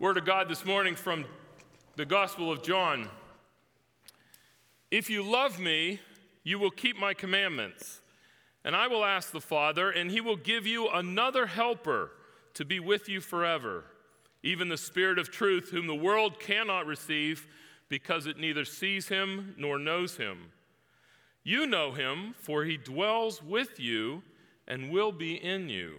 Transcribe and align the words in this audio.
Word 0.00 0.16
of 0.16 0.24
God 0.24 0.48
this 0.48 0.64
morning 0.64 0.94
from 0.94 1.24
the 1.96 2.04
Gospel 2.04 2.52
of 2.52 2.62
John. 2.62 3.08
If 4.92 5.10
you 5.10 5.24
love 5.24 5.58
me, 5.58 5.98
you 6.44 6.60
will 6.60 6.70
keep 6.70 6.96
my 6.96 7.14
commandments. 7.14 8.00
And 8.64 8.76
I 8.76 8.86
will 8.86 9.04
ask 9.04 9.32
the 9.32 9.40
Father, 9.40 9.90
and 9.90 10.08
he 10.08 10.20
will 10.20 10.36
give 10.36 10.68
you 10.68 10.88
another 10.88 11.46
helper 11.46 12.12
to 12.54 12.64
be 12.64 12.78
with 12.78 13.08
you 13.08 13.20
forever, 13.20 13.86
even 14.44 14.68
the 14.68 14.76
Spirit 14.76 15.18
of 15.18 15.32
truth, 15.32 15.70
whom 15.70 15.88
the 15.88 15.96
world 15.96 16.38
cannot 16.38 16.86
receive 16.86 17.48
because 17.88 18.28
it 18.28 18.38
neither 18.38 18.64
sees 18.64 19.08
him 19.08 19.56
nor 19.58 19.80
knows 19.80 20.16
him. 20.16 20.52
You 21.42 21.66
know 21.66 21.90
him, 21.90 22.36
for 22.38 22.62
he 22.62 22.76
dwells 22.76 23.42
with 23.42 23.80
you 23.80 24.22
and 24.68 24.92
will 24.92 25.10
be 25.10 25.34
in 25.34 25.68
you. 25.68 25.96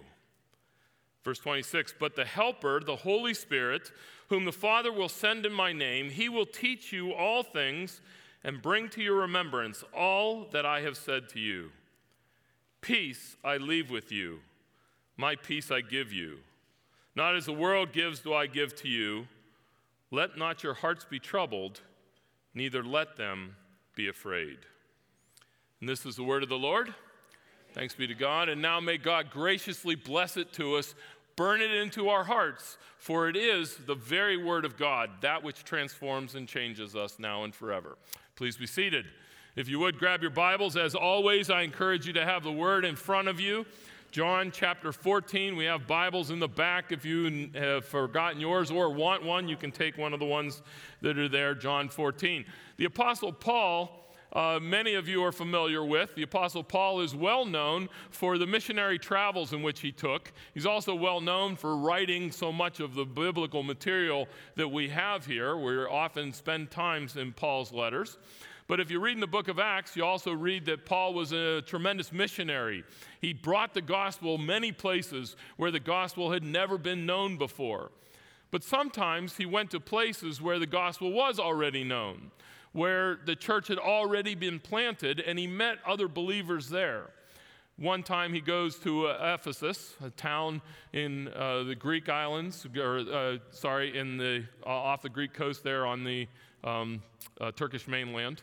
Verse 1.24 1.40
26 1.40 1.94
But 2.00 2.16
the 2.16 2.26
Helper, 2.26 2.80
the 2.80 2.96
Holy 2.96 3.34
Spirit, 3.34 3.92
whom 4.30 4.46
the 4.46 4.52
Father 4.52 4.92
will 4.92 5.10
send 5.10 5.46
in 5.46 5.54
my 5.54 5.74
name, 5.74 6.10
he 6.10 6.30
will 6.30 6.46
teach 6.46 6.92
you 6.92 7.14
all 7.14 7.44
things 7.44 8.02
and 8.44 8.62
bring 8.62 8.90
to 8.90 9.02
your 9.02 9.16
remembrance 9.16 9.84
all 9.94 10.46
that 10.52 10.66
I 10.66 10.82
have 10.82 10.98
said 10.98 11.30
to 11.30 11.40
you. 11.40 11.72
Peace 12.82 13.36
I 13.44 13.58
leave 13.58 13.90
with 13.90 14.12
you, 14.12 14.40
my 15.18 15.36
peace 15.36 15.72
I 15.72 15.82
give 15.82 16.14
you. 16.14 16.40
Not 17.16 17.36
as 17.36 17.46
the 17.46 17.54
world 17.54 17.92
gives, 17.92 18.22
do 18.22 18.34
I 18.34 18.48
give 18.48 18.76
to 18.78 18.88
you. 18.88 19.28
Let 20.12 20.38
not 20.38 20.64
your 20.64 20.76
hearts 20.76 21.06
be 21.06 21.20
troubled, 21.20 21.82
neither 22.54 22.84
let 22.84 23.18
them 23.18 23.56
be 23.96 24.08
afraid. 24.08 24.60
And 25.82 25.90
this 25.90 26.06
is 26.06 26.16
the 26.16 26.24
word 26.24 26.44
of 26.44 26.50
the 26.50 26.58
Lord. 26.58 26.94
Thanks 27.74 27.94
be 27.94 28.08
to 28.08 28.16
God. 28.16 28.50
And 28.50 28.62
now 28.62 28.80
may 28.80 28.98
God 28.98 29.30
graciously 29.30 29.96
bless 29.96 30.38
it 30.38 30.52
to 30.54 30.76
us, 30.76 30.96
burn 31.36 31.62
it 31.62 31.72
into 31.72 32.10
our 32.10 32.24
hearts, 32.24 32.78
for 32.98 33.30
it 33.30 33.36
is 33.36 33.78
the 33.86 33.96
very 33.96 34.38
word 34.38 34.66
of 34.66 34.76
God, 34.76 35.10
that 35.22 35.44
which 35.44 35.64
transforms 35.64 36.36
and 36.36 36.48
changes 36.48 36.96
us 36.96 37.20
now 37.20 37.44
and 37.44 37.54
forever. 37.54 37.98
Please 38.36 38.58
be 38.58 38.66
seated. 38.66 39.06
If 39.56 39.70
you 39.70 39.80
would 39.80 40.00
grab 40.00 40.22
your 40.22 40.32
Bibles, 40.32 40.78
as 40.78 40.96
always, 40.96 41.50
I 41.50 41.62
encourage 41.62 42.08
you 42.08 42.14
to 42.14 42.26
have 42.26 42.44
the 42.44 42.52
word 42.52 42.86
in 42.86 42.96
front 42.96 43.28
of 43.28 43.40
you. 43.40 43.66
John 44.12 44.50
chapter 44.52 44.92
14. 44.92 45.56
We 45.56 45.66
have 45.66 45.86
Bibles 45.86 46.32
in 46.32 46.40
the 46.40 46.48
back. 46.48 46.92
If 46.92 47.06
you 47.06 47.52
have 47.54 47.86
forgotten 47.86 48.42
yours 48.42 48.72
or 48.72 48.90
want 48.90 49.24
one, 49.24 49.48
you 49.48 49.56
can 49.56 49.72
take 49.72 50.00
one 50.00 50.14
of 50.14 50.20
the 50.20 50.26
ones 50.26 50.64
that 51.02 51.20
are 51.20 51.30
there, 51.30 51.54
John 51.54 51.90
14. 51.90 52.44
The 52.78 52.86
Apostle 52.86 53.32
Paul 53.32 54.09
uh, 54.34 54.60
many 54.62 54.94
of 54.94 55.08
you 55.08 55.24
are 55.24 55.32
familiar 55.32 55.84
with. 55.84 56.14
The 56.14 56.24
Apostle 56.24 56.64
Paul 56.64 57.02
is 57.02 57.16
well 57.16 57.46
known 57.46 57.90
for 58.12 58.38
the 58.38 58.46
missionary 58.46 59.00
travels 59.00 59.54
in 59.54 59.64
which 59.64 59.80
he 59.80 59.92
took. 59.92 60.32
He's 60.54 60.68
also 60.68 60.94
well 60.94 61.20
known 61.20 61.56
for 61.56 61.76
writing 61.76 62.32
so 62.32 62.52
much 62.52 62.80
of 62.80 62.94
the 62.94 63.06
biblical 63.06 63.64
material 63.64 64.28
that 64.56 64.68
we 64.68 64.90
have 64.90 65.26
here. 65.26 65.58
We 65.58 65.78
often 65.86 66.32
spend 66.34 66.70
times 66.70 67.16
in 67.16 67.34
Paul's 67.34 67.72
letters. 67.72 68.18
But 68.68 68.80
if 68.80 68.92
you 68.92 69.00
read 69.00 69.16
in 69.16 69.20
the 69.20 69.26
book 69.26 69.48
of 69.48 69.58
Acts, 69.58 69.96
you 69.96 70.06
also 70.06 70.32
read 70.32 70.66
that 70.66 70.86
Paul 70.86 71.16
was 71.16 71.32
a 71.32 71.64
tremendous 71.64 72.12
missionary. 72.12 72.84
He 73.20 73.34
brought 73.34 73.74
the 73.74 73.82
gospel 73.82 74.38
many 74.38 74.72
places 74.72 75.36
where 75.58 75.72
the 75.72 75.80
gospel 75.80 76.32
had 76.32 76.44
never 76.44 76.78
been 76.78 77.08
known 77.08 77.36
before. 77.36 77.90
But 78.52 78.64
sometimes 78.64 79.38
he 79.38 79.48
went 79.48 79.72
to 79.72 79.80
places 79.80 80.40
where 80.40 80.60
the 80.60 80.68
gospel 80.68 81.12
was 81.12 81.40
already 81.40 81.84
known 81.84 82.30
where 82.74 83.20
the 83.26 83.36
church 83.36 83.68
had 83.68 83.78
already 83.78 84.36
been 84.36 84.60
planted 84.60 85.20
and 85.20 85.40
he 85.40 85.48
met 85.48 85.78
other 85.86 86.08
believers 86.08 86.70
there. 86.70 87.10
One 87.78 88.04
time 88.04 88.34
he 88.34 88.42
goes 88.42 88.78
to 88.80 89.08
uh, 89.08 89.36
Ephesus, 89.40 89.96
a 90.04 90.10
town 90.10 90.62
in 90.92 91.30
uh, 91.30 91.64
the 91.64 91.76
Greek 91.76 92.10
islands, 92.10 92.68
or 92.78 92.98
uh, 92.98 93.38
sorry, 93.52 93.98
in 93.98 94.18
the, 94.18 94.44
uh, 94.66 94.70
off 94.70 95.02
the 95.02 95.10
Greek 95.10 95.34
coast 95.34 95.64
there 95.64 95.86
on 95.86 96.04
the 96.04 96.28
um, 96.66 97.02
uh, 97.40 97.52
Turkish 97.52 97.88
mainland. 97.88 98.42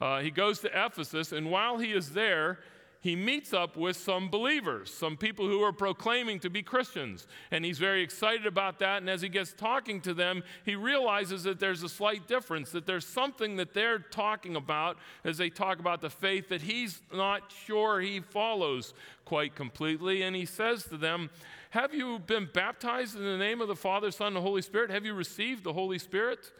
Uh, 0.00 0.20
he 0.20 0.30
goes 0.30 0.60
to 0.60 0.68
Ephesus, 0.68 1.32
and 1.32 1.50
while 1.50 1.78
he 1.78 1.92
is 1.92 2.10
there, 2.10 2.60
he 3.06 3.14
meets 3.14 3.52
up 3.52 3.76
with 3.76 3.96
some 3.96 4.28
believers, 4.28 4.92
some 4.92 5.16
people 5.16 5.46
who 5.46 5.62
are 5.62 5.72
proclaiming 5.72 6.40
to 6.40 6.50
be 6.50 6.60
Christians. 6.60 7.28
And 7.52 7.64
he's 7.64 7.78
very 7.78 8.02
excited 8.02 8.46
about 8.46 8.80
that. 8.80 9.00
And 9.00 9.08
as 9.08 9.22
he 9.22 9.28
gets 9.28 9.52
talking 9.52 10.00
to 10.00 10.12
them, 10.12 10.42
he 10.64 10.74
realizes 10.74 11.44
that 11.44 11.60
there's 11.60 11.84
a 11.84 11.88
slight 11.88 12.26
difference, 12.26 12.72
that 12.72 12.84
there's 12.84 13.06
something 13.06 13.54
that 13.58 13.74
they're 13.74 14.00
talking 14.00 14.56
about 14.56 14.96
as 15.22 15.38
they 15.38 15.50
talk 15.50 15.78
about 15.78 16.00
the 16.00 16.10
faith 16.10 16.48
that 16.48 16.62
he's 16.62 17.00
not 17.14 17.52
sure 17.64 18.00
he 18.00 18.18
follows 18.18 18.92
quite 19.24 19.54
completely. 19.54 20.22
And 20.22 20.34
he 20.34 20.44
says 20.44 20.82
to 20.86 20.96
them, 20.96 21.30
Have 21.70 21.94
you 21.94 22.18
been 22.18 22.48
baptized 22.52 23.14
in 23.14 23.22
the 23.22 23.38
name 23.38 23.60
of 23.60 23.68
the 23.68 23.76
Father, 23.76 24.10
Son, 24.10 24.34
and 24.34 24.44
Holy 24.44 24.62
Spirit? 24.62 24.90
Have 24.90 25.06
you 25.06 25.14
received 25.14 25.62
the 25.62 25.72
Holy 25.72 26.00
Spirit? 26.00 26.50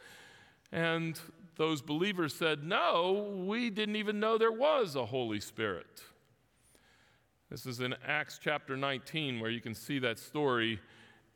And 0.71 1.19
those 1.57 1.83
believers 1.83 2.37
said, 2.37 2.63
No, 2.63 3.35
we 3.37 3.69
didn't 3.69 3.97
even 3.97 4.21
know 4.21 4.39
there 4.39 4.53
was 4.53 4.95
a 4.95 5.07
Holy 5.07 5.41
Spirit. 5.41 6.05
This 7.51 7.65
is 7.65 7.81
in 7.81 7.95
Acts 8.05 8.41
chapter 8.43 8.77
19 8.77 9.39
where 9.39 9.51
you 9.51 9.61
can 9.61 9.75
see 9.75 10.01
that 10.01 10.19
story. 10.19 10.81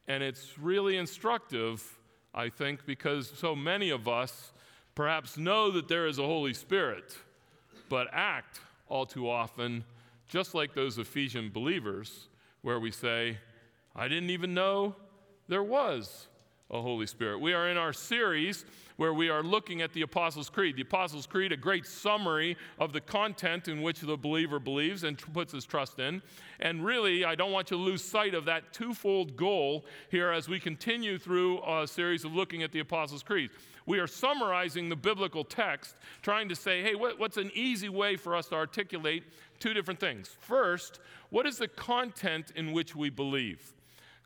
And 0.09 0.22
it's 0.25 0.59
really 0.59 0.97
instructive, 0.97 1.98
I 2.34 2.48
think, 2.48 2.84
because 2.84 3.32
so 3.37 3.54
many 3.54 3.91
of 3.91 4.09
us 4.09 4.53
perhaps 4.97 5.38
know 5.38 5.71
that 5.71 5.87
there 5.87 6.09
is 6.09 6.19
a 6.19 6.25
Holy 6.25 6.53
Spirit, 6.53 7.16
but 7.88 8.09
act 8.12 8.60
all 8.88 9.06
too 9.06 9.31
often 9.31 9.84
just 10.28 10.54
like 10.54 10.75
those 10.75 10.98
Ephesian 10.98 11.50
believers, 11.50 12.28
where 12.62 12.78
we 12.78 12.91
say, 12.91 13.38
I 13.97 14.06
didn't 14.06 14.31
even 14.31 14.54
know 14.54 14.94
there 15.48 15.62
was 15.62 16.28
a 16.70 16.81
Holy 16.81 17.06
Spirit. 17.06 17.41
We 17.41 17.53
are 17.53 17.69
in 17.69 17.76
our 17.76 17.92
series 17.92 18.64
where 18.97 19.14
we 19.14 19.28
are 19.28 19.42
looking 19.42 19.81
at 19.81 19.92
the 19.92 20.03
Apostles' 20.03 20.50
Creed. 20.50 20.76
The 20.76 20.82
Apostles' 20.82 21.26
Creed, 21.26 21.53
a 21.53 21.56
great 21.56 21.86
summary 21.86 22.56
of 22.78 22.92
the 22.92 23.00
content 23.00 23.66
in 23.66 23.82
which 23.82 24.00
the 24.00 24.16
believer 24.16 24.60
believes 24.60 25.04
and 25.04 25.19
puts 25.32 25.53
his 25.53 25.64
trust 25.64 25.98
in. 25.98 26.22
And 26.60 26.84
really, 26.84 27.25
I 27.25 27.34
don't 27.34 27.50
want 27.50 27.70
you 27.70 27.76
to 27.76 27.82
lose 27.82 28.04
sight 28.04 28.34
of 28.34 28.44
that 28.44 28.72
twofold 28.72 29.36
goal 29.36 29.84
here 30.10 30.30
as 30.30 30.48
we 30.48 30.60
continue 30.60 31.19
through 31.19 31.60
a 31.66 31.86
series 31.86 32.25
of 32.25 32.34
looking 32.34 32.62
at 32.62 32.72
the 32.72 32.80
Apostles' 32.80 33.22
Creed. 33.22 33.50
We 33.86 33.98
are 33.98 34.06
summarizing 34.06 34.88
the 34.88 34.97
biblical 34.97 35.42
text, 35.42 35.97
trying 36.22 36.48
to 36.50 36.54
say, 36.54 36.82
hey, 36.82 36.94
what, 36.94 37.19
what's 37.19 37.38
an 37.38 37.50
easy 37.54 37.88
way 37.88 38.16
for 38.16 38.36
us 38.36 38.48
to 38.48 38.54
articulate 38.54 39.25
two 39.59 39.75
different 39.75 39.98
things? 39.98 40.36
First, 40.38 41.00
what 41.30 41.47
is 41.47 41.59
the 41.59 41.69
content 41.69 42.53
in 42.54 42.72
which 42.72 42.94
we 42.94 43.10
believe? 43.10 43.72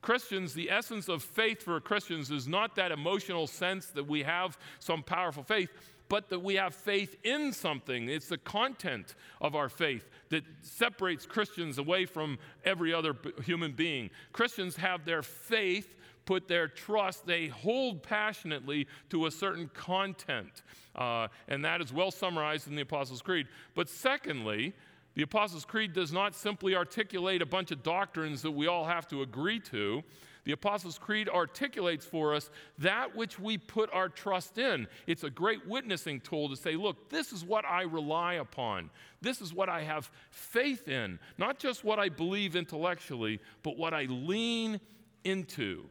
Christians, 0.05 0.53
the 0.53 0.71
essence 0.71 1.09
of 1.09 1.23
faith 1.23 1.63
for 1.63 1.81
Christians 1.81 2.31
is 2.31 2.47
not 2.47 2.77
that 2.77 2.93
emotional 2.93 3.47
sense 3.47 3.87
that 3.87 4.07
we 4.07 4.23
have 4.23 4.59
some 4.79 5.03
powerful 5.03 5.43
faith, 5.43 5.71
but 6.11 6.29
that 6.29 6.41
we 6.41 6.57
have 6.57 6.75
faith 6.75 7.17
in 7.25 7.55
something. 7.55 8.11
It's 8.11 8.29
the 8.29 8.37
content 8.37 9.15
of 9.41 9.55
our 9.55 9.71
faith 9.71 10.11
that 10.29 10.45
separates 10.61 11.25
Christians 11.25 11.79
away 11.79 12.05
from 12.05 12.39
every 12.67 12.93
other 12.93 13.17
human 13.45 13.73
being. 13.73 14.11
Christians 14.35 14.77
have 14.77 15.07
their 15.07 15.23
faith, 15.23 15.95
put 16.27 16.49
their 16.49 16.69
trust, 16.69 17.25
they 17.25 17.47
hold 17.47 18.03
passionately 18.03 18.87
to 19.09 19.25
a 19.25 19.31
certain 19.31 19.71
content. 19.73 20.65
Uh, 20.95 21.29
and 21.49 21.65
that 21.65 21.81
is 21.81 21.95
well 21.95 22.11
summarized 22.11 22.69
in 22.69 22.75
the 22.75 22.83
Apostles' 22.83 23.23
Creed. 23.23 23.49
But 23.75 23.89
secondly, 23.89 24.75
the 25.15 25.23
Apostles' 25.23 25.65
Creed 25.65 25.93
does 25.93 26.13
not 26.13 26.35
simply 26.35 26.75
articulate 26.75 27.41
a 27.41 27.47
bunch 27.47 27.71
of 27.71 27.83
doctrines 27.83 28.43
that 28.43 28.51
we 28.51 28.67
all 28.67 28.85
have 28.85 29.07
to 29.09 29.23
agree 29.23 29.61
to. 29.61 30.03
The 30.45 30.53
Apostles' 30.53 30.99
Creed 30.99 31.29
articulates 31.29 32.05
for 32.05 32.35
us 32.35 32.51
that 32.79 33.17
which 33.17 33.39
we 33.39 33.57
put 33.57 33.93
our 33.93 34.09
trust 34.09 34.59
in. 34.59 34.87
It's 35.07 35.25
a 35.25 35.31
great 35.31 35.67
witnessing 35.67 36.21
tool 36.21 36.51
to 36.51 36.57
say, 36.57 36.77
look, 36.77 37.09
this 37.09 37.33
is 37.33 37.45
what 37.45 37.65
I 37.65 37.83
rely 37.83 38.35
upon. 38.35 38.91
This 39.23 39.41
is 39.41 39.55
what 39.55 39.71
I 39.71 39.83
have 39.83 40.11
faith 40.31 40.89
in. 40.89 41.19
Not 41.39 41.59
just 41.59 41.83
what 41.83 41.99
I 41.99 42.11
believe 42.11 42.57
intellectually, 42.57 43.41
but 43.63 43.79
what 43.79 43.95
I 43.95 44.05
lean 44.05 44.81
into. 45.25 45.85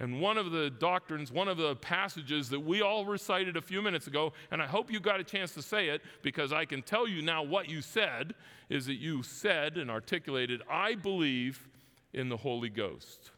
And 0.00 0.20
one 0.20 0.38
of 0.38 0.52
the 0.52 0.70
doctrines, 0.70 1.32
one 1.32 1.48
of 1.48 1.56
the 1.56 1.74
passages 1.76 2.48
that 2.50 2.60
we 2.60 2.82
all 2.82 3.04
recited 3.04 3.56
a 3.56 3.60
few 3.60 3.82
minutes 3.82 4.06
ago, 4.06 4.32
and 4.52 4.62
I 4.62 4.66
hope 4.66 4.92
you 4.92 5.00
got 5.00 5.18
a 5.18 5.24
chance 5.24 5.52
to 5.54 5.62
say 5.62 5.88
it 5.88 6.02
because 6.22 6.52
I 6.52 6.64
can 6.64 6.82
tell 6.82 7.08
you 7.08 7.20
now 7.20 7.42
what 7.42 7.68
you 7.68 7.82
said, 7.82 8.34
is 8.70 8.86
that 8.86 8.94
you 8.94 9.24
said 9.24 9.76
and 9.76 9.90
articulated, 9.90 10.62
I 10.70 10.94
believe 10.94 11.68
in 12.12 12.28
the 12.28 12.36
Holy 12.36 12.68
Ghost. 12.68 13.32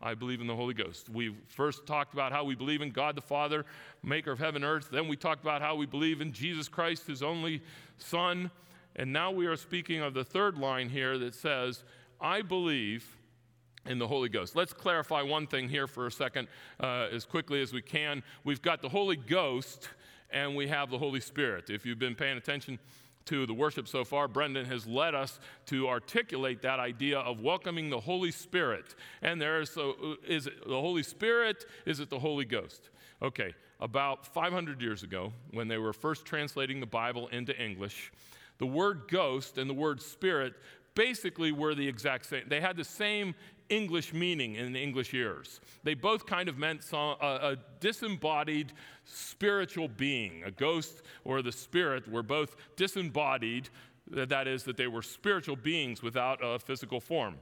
I 0.00 0.14
believe 0.14 0.40
in 0.40 0.46
the 0.46 0.56
Holy 0.56 0.72
Ghost. 0.72 1.10
We 1.10 1.36
first 1.48 1.86
talked 1.86 2.14
about 2.14 2.32
how 2.32 2.44
we 2.44 2.54
believe 2.54 2.80
in 2.80 2.90
God 2.90 3.14
the 3.14 3.20
Father, 3.20 3.66
maker 4.02 4.30
of 4.30 4.38
heaven 4.38 4.64
and 4.64 4.72
earth. 4.72 4.88
Then 4.90 5.06
we 5.06 5.16
talked 5.16 5.42
about 5.42 5.60
how 5.60 5.74
we 5.74 5.84
believe 5.84 6.22
in 6.22 6.32
Jesus 6.32 6.66
Christ, 6.66 7.06
his 7.06 7.22
only 7.22 7.60
Son. 7.98 8.50
And 8.96 9.12
now 9.12 9.30
we 9.30 9.46
are 9.46 9.56
speaking 9.56 10.00
of 10.00 10.14
the 10.14 10.24
third 10.24 10.56
line 10.56 10.88
here 10.88 11.18
that 11.18 11.34
says, 11.34 11.84
I 12.18 12.40
believe 12.40 13.18
in 13.86 13.98
the 13.98 14.06
Holy 14.06 14.28
Ghost. 14.28 14.56
Let's 14.56 14.72
clarify 14.72 15.22
one 15.22 15.46
thing 15.46 15.68
here 15.68 15.86
for 15.86 16.06
a 16.06 16.12
second, 16.12 16.48
uh, 16.80 17.08
as 17.12 17.24
quickly 17.24 17.62
as 17.62 17.72
we 17.72 17.82
can. 17.82 18.22
We've 18.44 18.62
got 18.62 18.82
the 18.82 18.88
Holy 18.88 19.16
Ghost 19.16 19.88
and 20.30 20.54
we 20.54 20.68
have 20.68 20.90
the 20.90 20.98
Holy 20.98 21.20
Spirit. 21.20 21.70
If 21.70 21.84
you've 21.84 21.98
been 21.98 22.14
paying 22.14 22.36
attention 22.36 22.78
to 23.26 23.46
the 23.46 23.54
worship 23.54 23.88
so 23.88 24.04
far, 24.04 24.28
Brendan 24.28 24.66
has 24.66 24.86
led 24.86 25.14
us 25.14 25.40
to 25.66 25.88
articulate 25.88 26.62
that 26.62 26.80
idea 26.80 27.18
of 27.18 27.40
welcoming 27.40 27.90
the 27.90 28.00
Holy 28.00 28.30
Spirit. 28.30 28.94
And 29.22 29.40
there 29.40 29.60
is, 29.60 29.70
so, 29.70 30.16
is 30.26 30.46
it 30.46 30.66
the 30.66 30.80
Holy 30.80 31.02
Spirit? 31.02 31.64
Is 31.86 32.00
it 32.00 32.10
the 32.10 32.18
Holy 32.18 32.44
Ghost? 32.44 32.90
Okay, 33.22 33.54
about 33.80 34.26
500 34.26 34.80
years 34.80 35.02
ago, 35.02 35.32
when 35.50 35.68
they 35.68 35.78
were 35.78 35.92
first 35.92 36.24
translating 36.24 36.80
the 36.80 36.86
Bible 36.86 37.28
into 37.28 37.56
English, 37.60 38.12
the 38.58 38.66
word 38.66 39.08
ghost 39.08 39.58
and 39.58 39.68
the 39.68 39.74
word 39.74 40.02
spirit 40.02 40.54
basically 40.94 41.52
were 41.52 41.74
the 41.74 41.86
exact 41.86 42.26
same. 42.26 42.44
They 42.48 42.60
had 42.60 42.76
the 42.76 42.84
same 42.84 43.34
English 43.68 44.12
meaning 44.12 44.56
in 44.56 44.74
English 44.74 45.14
ears. 45.14 45.60
They 45.84 45.94
both 45.94 46.26
kind 46.26 46.48
of 46.48 46.58
meant 46.58 46.82
some, 46.82 47.16
a 47.20 47.56
disembodied 47.78 48.72
spiritual 49.04 49.88
being. 49.88 50.42
A 50.44 50.50
ghost 50.50 51.02
or 51.24 51.40
the 51.40 51.52
spirit 51.52 52.10
were 52.10 52.24
both 52.24 52.56
disembodied, 52.76 53.68
that 54.10 54.48
is, 54.48 54.64
that 54.64 54.76
they 54.76 54.88
were 54.88 55.02
spiritual 55.02 55.56
beings 55.56 56.02
without 56.02 56.40
a 56.42 56.58
physical 56.58 57.00
form. 57.00 57.36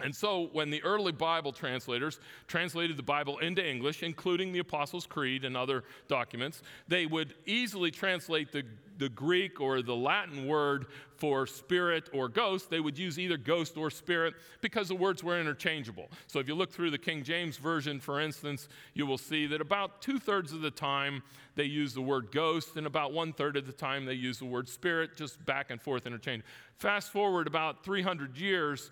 And 0.00 0.14
so, 0.14 0.48
when 0.52 0.70
the 0.70 0.82
early 0.82 1.12
Bible 1.12 1.52
translators 1.52 2.18
translated 2.48 2.96
the 2.96 3.02
Bible 3.02 3.38
into 3.38 3.64
English, 3.64 4.02
including 4.02 4.52
the 4.52 4.58
Apostles' 4.58 5.06
Creed 5.06 5.44
and 5.44 5.56
other 5.56 5.84
documents, 6.08 6.62
they 6.88 7.06
would 7.06 7.34
easily 7.46 7.92
translate 7.92 8.50
the, 8.50 8.64
the 8.98 9.08
Greek 9.08 9.60
or 9.60 9.82
the 9.82 9.94
Latin 9.94 10.48
word 10.48 10.86
for 11.16 11.46
spirit 11.46 12.10
or 12.12 12.28
ghost. 12.28 12.70
They 12.70 12.80
would 12.80 12.98
use 12.98 13.20
either 13.20 13.36
ghost 13.36 13.76
or 13.76 13.88
spirit 13.88 14.34
because 14.60 14.88
the 14.88 14.96
words 14.96 15.22
were 15.22 15.40
interchangeable. 15.40 16.08
So, 16.26 16.40
if 16.40 16.48
you 16.48 16.56
look 16.56 16.72
through 16.72 16.90
the 16.90 16.98
King 16.98 17.22
James 17.22 17.56
Version, 17.56 18.00
for 18.00 18.20
instance, 18.20 18.68
you 18.94 19.06
will 19.06 19.16
see 19.18 19.46
that 19.46 19.60
about 19.60 20.02
two 20.02 20.18
thirds 20.18 20.52
of 20.52 20.60
the 20.60 20.72
time 20.72 21.22
they 21.54 21.64
use 21.64 21.94
the 21.94 22.02
word 22.02 22.32
ghost, 22.32 22.76
and 22.76 22.88
about 22.88 23.12
one 23.12 23.32
third 23.32 23.56
of 23.56 23.64
the 23.64 23.72
time 23.72 24.06
they 24.06 24.14
use 24.14 24.40
the 24.40 24.44
word 24.44 24.68
spirit, 24.68 25.16
just 25.16 25.44
back 25.46 25.70
and 25.70 25.80
forth 25.80 26.04
interchange. 26.04 26.42
Fast 26.78 27.12
forward 27.12 27.46
about 27.46 27.84
300 27.84 28.36
years 28.36 28.90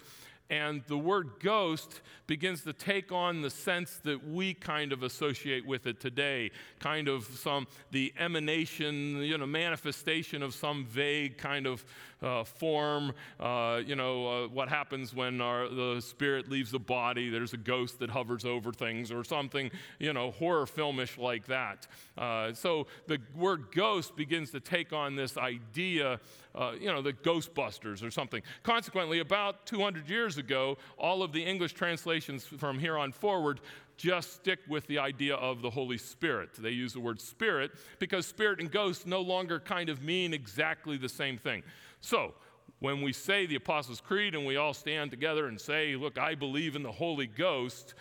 and 0.52 0.82
the 0.86 0.98
word 0.98 1.30
ghost 1.40 2.02
begins 2.26 2.62
to 2.62 2.72
take 2.72 3.10
on 3.10 3.40
the 3.40 3.48
sense 3.48 3.98
that 4.04 4.28
we 4.28 4.52
kind 4.52 4.92
of 4.92 5.02
associate 5.02 5.66
with 5.66 5.86
it 5.86 5.98
today 5.98 6.50
kind 6.78 7.08
of 7.08 7.24
some 7.24 7.66
the 7.90 8.12
emanation 8.18 9.16
you 9.22 9.38
know 9.38 9.46
manifestation 9.46 10.42
of 10.42 10.54
some 10.54 10.84
vague 10.84 11.38
kind 11.38 11.66
of 11.66 11.84
uh, 12.22 12.44
form 12.44 13.12
uh, 13.40 13.80
you 13.84 13.96
know 13.96 14.44
uh, 14.44 14.48
what 14.48 14.68
happens 14.68 15.14
when 15.14 15.40
our, 15.40 15.68
the 15.68 16.00
spirit 16.00 16.50
leaves 16.50 16.70
the 16.70 16.78
body 16.78 17.30
there's 17.30 17.54
a 17.54 17.56
ghost 17.56 17.98
that 17.98 18.10
hovers 18.10 18.44
over 18.44 18.72
things 18.72 19.10
or 19.10 19.24
something 19.24 19.70
you 19.98 20.12
know 20.12 20.30
horror 20.32 20.66
filmish 20.66 21.18
like 21.18 21.46
that. 21.46 21.86
Uh, 22.16 22.52
so 22.52 22.86
the 23.06 23.18
word 23.34 23.66
ghost 23.74 24.16
begins 24.16 24.50
to 24.50 24.60
take 24.60 24.92
on 24.92 25.16
this 25.16 25.36
idea 25.36 26.20
uh, 26.54 26.72
you 26.78 26.92
know, 26.92 27.02
the 27.02 27.12
Ghostbusters 27.12 28.06
or 28.06 28.10
something. 28.10 28.42
Consequently, 28.62 29.20
about 29.20 29.66
200 29.66 30.08
years 30.08 30.38
ago, 30.38 30.76
all 30.98 31.22
of 31.22 31.32
the 31.32 31.42
English 31.42 31.72
translations 31.72 32.44
from 32.44 32.78
here 32.78 32.98
on 32.98 33.12
forward 33.12 33.60
just 33.96 34.34
stick 34.34 34.58
with 34.68 34.86
the 34.86 34.98
idea 34.98 35.36
of 35.36 35.62
the 35.62 35.70
Holy 35.70 35.98
Spirit. 35.98 36.50
They 36.58 36.70
use 36.70 36.92
the 36.92 37.00
word 37.00 37.20
spirit 37.20 37.72
because 37.98 38.26
spirit 38.26 38.58
and 38.58 38.70
ghost 38.70 39.06
no 39.06 39.20
longer 39.20 39.60
kind 39.60 39.88
of 39.88 40.02
mean 40.02 40.34
exactly 40.34 40.96
the 40.96 41.08
same 41.08 41.38
thing. 41.38 41.62
So, 42.00 42.34
when 42.80 43.00
we 43.00 43.12
say 43.12 43.46
the 43.46 43.54
Apostles' 43.54 44.00
Creed 44.00 44.34
and 44.34 44.44
we 44.44 44.56
all 44.56 44.74
stand 44.74 45.12
together 45.12 45.46
and 45.46 45.60
say, 45.60 45.94
Look, 45.94 46.18
I 46.18 46.34
believe 46.34 46.74
in 46.74 46.82
the 46.82 46.90
Holy 46.90 47.28
Ghost, 47.28 47.94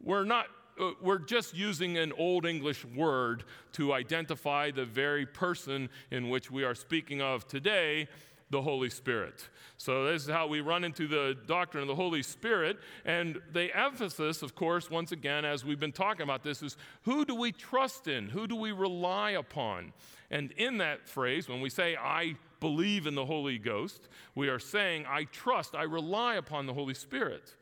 we're 0.00 0.24
not 0.24 0.46
Uh, 0.80 0.92
we're 1.02 1.18
just 1.18 1.54
using 1.54 1.98
an 1.98 2.12
old 2.16 2.46
English 2.46 2.84
word 2.86 3.44
to 3.72 3.92
identify 3.92 4.70
the 4.70 4.84
very 4.84 5.26
person 5.26 5.90
in 6.10 6.30
which 6.30 6.50
we 6.50 6.64
are 6.64 6.74
speaking 6.74 7.20
of 7.20 7.46
today, 7.46 8.08
the 8.48 8.62
Holy 8.62 8.88
Spirit. 8.88 9.48
So, 9.76 10.06
this 10.06 10.22
is 10.22 10.30
how 10.30 10.46
we 10.46 10.62
run 10.62 10.82
into 10.82 11.06
the 11.06 11.36
doctrine 11.46 11.82
of 11.82 11.88
the 11.88 11.94
Holy 11.94 12.22
Spirit. 12.22 12.78
And 13.04 13.38
the 13.52 13.76
emphasis, 13.78 14.42
of 14.42 14.54
course, 14.54 14.90
once 14.90 15.12
again, 15.12 15.44
as 15.44 15.64
we've 15.66 15.78
been 15.78 15.92
talking 15.92 16.22
about 16.22 16.42
this, 16.42 16.62
is 16.62 16.78
who 17.02 17.26
do 17.26 17.34
we 17.34 17.52
trust 17.52 18.08
in? 18.08 18.30
Who 18.30 18.46
do 18.46 18.56
we 18.56 18.72
rely 18.72 19.32
upon? 19.32 19.92
And 20.30 20.50
in 20.52 20.78
that 20.78 21.06
phrase, 21.06 21.46
when 21.48 21.60
we 21.60 21.68
say, 21.68 21.96
I 21.96 22.36
believe 22.58 23.06
in 23.06 23.14
the 23.14 23.26
Holy 23.26 23.58
Ghost, 23.58 24.08
we 24.34 24.48
are 24.48 24.58
saying, 24.58 25.04
I 25.06 25.24
trust, 25.24 25.74
I 25.74 25.82
rely 25.82 26.36
upon 26.36 26.66
the 26.66 26.74
Holy 26.74 26.94
Spirit. 26.94 27.54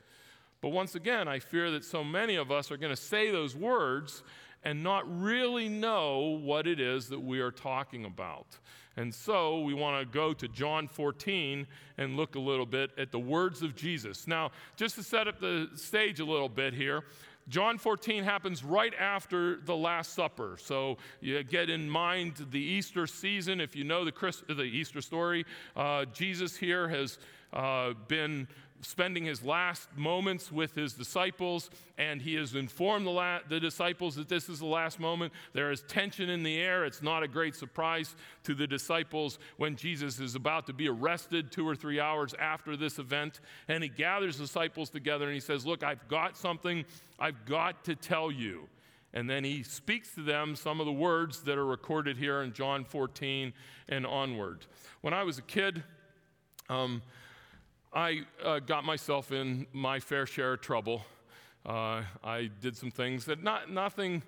But 0.61 0.71
once 0.71 0.95
again, 0.95 1.29
I 1.29 1.39
fear 1.39 1.71
that 1.73 1.85
so 1.85 2.03
many 2.03 2.37
of 2.37 2.51
us 2.51 2.71
are 2.71 2.77
going 2.77 2.95
to 2.95 3.01
say 3.01 3.31
those 3.31 3.55
words 3.55 4.23
and 4.65 4.83
not 4.83 5.05
really 5.21 5.69
know 5.69 6.41
what 6.43 6.67
it 6.67 6.81
is 6.81 7.09
that 7.09 7.21
we 7.21 7.41
are 7.41 7.53
talking 7.53 8.05
about. 8.05 8.59
And 8.97 9.15
so 9.15 9.61
we 9.61 9.75
want 9.75 10.01
to 10.01 10.13
go 10.13 10.33
to 10.33 10.49
John 10.49 10.89
14 10.89 11.67
and 11.99 12.17
look 12.17 12.35
a 12.35 12.41
little 12.41 12.67
bit 12.67 12.91
at 12.99 13.13
the 13.13 13.19
words 13.19 13.63
of 13.63 13.77
Jesus. 13.77 14.27
Now, 14.27 14.51
just 14.77 14.97
to 14.97 15.05
set 15.05 15.29
up 15.29 15.39
the 15.39 15.69
stage 15.77 16.19
a 16.19 16.25
little 16.25 16.49
bit 16.49 16.75
here, 16.75 17.05
John 17.49 17.79
14 17.79 18.25
happens 18.25 18.65
right 18.65 18.93
after 18.99 19.61
the 19.61 19.77
Last 19.77 20.15
Supper. 20.15 20.59
So 20.61 20.99
you 21.21 21.43
get 21.45 21.71
in 21.71 21.89
mind 21.89 22.47
the 22.51 22.61
Easter 22.61 23.07
season. 23.07 23.61
If 23.61 23.77
you 23.77 23.85
know 23.85 24.05
the, 24.05 24.13
Christ, 24.13 24.43
the 24.49 24.63
Easter 24.63 25.01
story, 25.01 25.47
uh, 25.77 26.05
Jesus 26.07 26.57
here 26.57 26.89
has 26.89 27.19
uh, 27.53 27.95
been 28.09 28.49
spending 28.81 29.25
his 29.25 29.43
last 29.43 29.89
moments 29.97 30.53
with 30.53 30.75
his 30.75 30.93
disciples, 30.93 31.71
and 31.97 32.23
he 32.23 32.35
has 32.35 32.55
informed 32.55 33.07
the, 33.07 33.11
la- 33.11 33.41
the, 33.49 33.59
disciples 33.59 34.15
that 34.17 34.29
this 34.29 34.49
is 34.49 34.61
the 34.61 34.67
last 34.67 35.01
moment. 35.01 35.33
There 35.53 35.71
is 35.71 35.83
tension 35.89 36.31
in 36.31 36.43
the 36.43 36.59
air. 36.59 36.85
It's 36.85 37.03
not 37.03 37.23
a 37.23 37.29
great 37.29 37.55
surprise 37.55 38.15
to 38.45 38.55
the 38.55 38.67
disciples 38.67 39.39
when 39.57 39.77
Jesus 39.77 40.21
is 40.21 40.35
about 40.35 40.67
to 40.67 40.73
be 40.73 40.89
arrested 40.89 41.51
two 41.51 41.69
or 41.69 41.75
three 41.75 42.01
hours 42.01 42.35
after 42.39 42.77
this 42.77 42.99
event. 42.99 43.41
And 43.67 43.83
he 43.83 43.89
gathers 43.89 44.37
disciples 44.37 44.91
together 44.91 45.25
and 45.25 45.35
he 45.35 45.41
says, 45.41 45.67
Look, 45.67 45.83
I've 45.83 46.07
got 46.09 46.37
something 46.37 46.85
I've 47.19 47.45
got 47.45 47.85
to 47.85 47.97
tell 47.97 48.31
you. 48.31 48.69
And 49.15 49.29
then 49.29 49.43
he 49.43 49.63
speaks 49.63 50.15
to 50.15 50.23
them 50.23 50.55
some 50.55 50.81
of 50.81 50.87
the 50.87 50.93
words 50.93 51.43
that 51.45 51.57
are 51.57 51.67
recorded 51.67 52.19
here 52.19 52.43
in 52.43 52.53
John 52.53 52.85
14 52.85 53.53
and 53.89 54.07
onward. 54.07 54.67
When 55.01 55.15
I 55.15 55.23
was 55.25 55.39
a 55.39 55.43
kid, 55.43 55.83
um, 56.69 57.03
I 57.93 58.23
uh, 58.45 58.59
got 58.59 58.85
myself 58.85 59.33
in 59.33 59.67
my 59.73 59.99
fair 60.01 60.27
share 60.27 60.55
of 60.55 60.61
trouble. 60.61 61.05
Uh, 61.65 62.03
I 62.23 62.51
did 62.61 62.77
some 62.77 62.91
things 62.91 63.25
that 63.27 63.43
not 63.43 63.71
nothing 63.71 64.23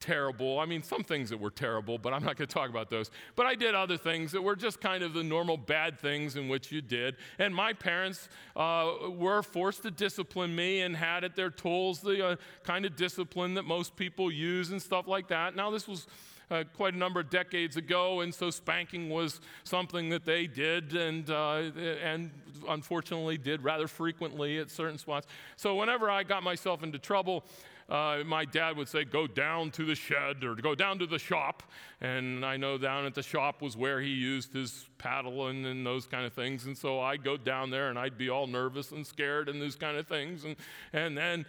terrible. 0.00 0.58
I 0.58 0.66
mean, 0.66 0.82
some 0.82 1.02
things 1.02 1.30
that 1.30 1.38
were 1.38 1.50
terrible, 1.50 1.98
but 1.98 2.12
I'm 2.12 2.22
not 2.22 2.36
going 2.36 2.48
to 2.48 2.54
talk 2.54 2.68
about 2.68 2.90
those. 2.90 3.10
But 3.34 3.46
I 3.46 3.54
did 3.54 3.74
other 3.74 3.96
things 3.96 4.32
that 4.32 4.42
were 4.42 4.56
just 4.56 4.80
kind 4.80 5.02
of 5.02 5.14
the 5.14 5.22
normal 5.22 5.56
bad 5.56 5.98
things 5.98 6.36
in 6.36 6.48
which 6.48 6.70
you 6.70 6.82
did. 6.82 7.16
And 7.38 7.54
my 7.54 7.72
parents 7.72 8.28
uh, 8.54 8.92
were 9.10 9.42
forced 9.42 9.82
to 9.82 9.90
discipline 9.90 10.54
me 10.54 10.82
and 10.82 10.96
had 10.96 11.24
at 11.24 11.34
their 11.34 11.50
tools 11.50 12.00
the 12.00 12.26
uh, 12.26 12.36
kind 12.62 12.84
of 12.84 12.96
discipline 12.96 13.54
that 13.54 13.64
most 13.64 13.96
people 13.96 14.30
use 14.30 14.70
and 14.70 14.80
stuff 14.80 15.06
like 15.06 15.28
that. 15.28 15.56
Now, 15.56 15.70
this 15.70 15.88
was 15.88 16.06
uh, 16.50 16.64
quite 16.76 16.94
a 16.94 16.96
number 16.96 17.20
of 17.20 17.30
decades 17.30 17.76
ago, 17.76 18.20
and 18.20 18.34
so 18.34 18.50
spanking 18.50 19.08
was 19.08 19.40
something 19.64 20.08
that 20.10 20.24
they 20.24 20.46
did 20.46 20.94
and, 20.94 21.30
uh, 21.30 21.70
and 22.02 22.30
unfortunately 22.68 23.36
did 23.36 23.62
rather 23.62 23.88
frequently 23.88 24.58
at 24.58 24.70
certain 24.70 24.98
spots. 24.98 25.26
So 25.56 25.74
whenever 25.74 26.10
I 26.10 26.22
got 26.22 26.42
myself 26.42 26.82
into 26.82 26.98
trouble, 26.98 27.44
uh, 27.88 28.22
my 28.26 28.44
dad 28.44 28.76
would 28.76 28.88
say, 28.88 29.04
Go 29.04 29.26
down 29.26 29.70
to 29.72 29.84
the 29.84 29.94
shed 29.94 30.42
or 30.42 30.54
go 30.54 30.74
down 30.74 30.98
to 30.98 31.06
the 31.06 31.18
shop. 31.18 31.62
And 32.00 32.44
I 32.44 32.56
know 32.56 32.78
down 32.78 33.06
at 33.06 33.14
the 33.14 33.22
shop 33.22 33.62
was 33.62 33.76
where 33.76 34.00
he 34.00 34.08
used 34.08 34.52
his 34.52 34.88
paddle 34.98 35.46
and, 35.46 35.64
and 35.64 35.86
those 35.86 36.06
kind 36.06 36.26
of 36.26 36.32
things. 36.32 36.66
And 36.66 36.76
so 36.76 37.00
I'd 37.00 37.22
go 37.22 37.36
down 37.36 37.70
there 37.70 37.88
and 37.88 37.98
I'd 37.98 38.18
be 38.18 38.28
all 38.28 38.46
nervous 38.46 38.90
and 38.90 39.06
scared 39.06 39.48
and 39.48 39.62
those 39.62 39.76
kind 39.76 39.96
of 39.96 40.06
things. 40.06 40.44
And, 40.44 40.56
and, 40.92 41.16
then, 41.16 41.46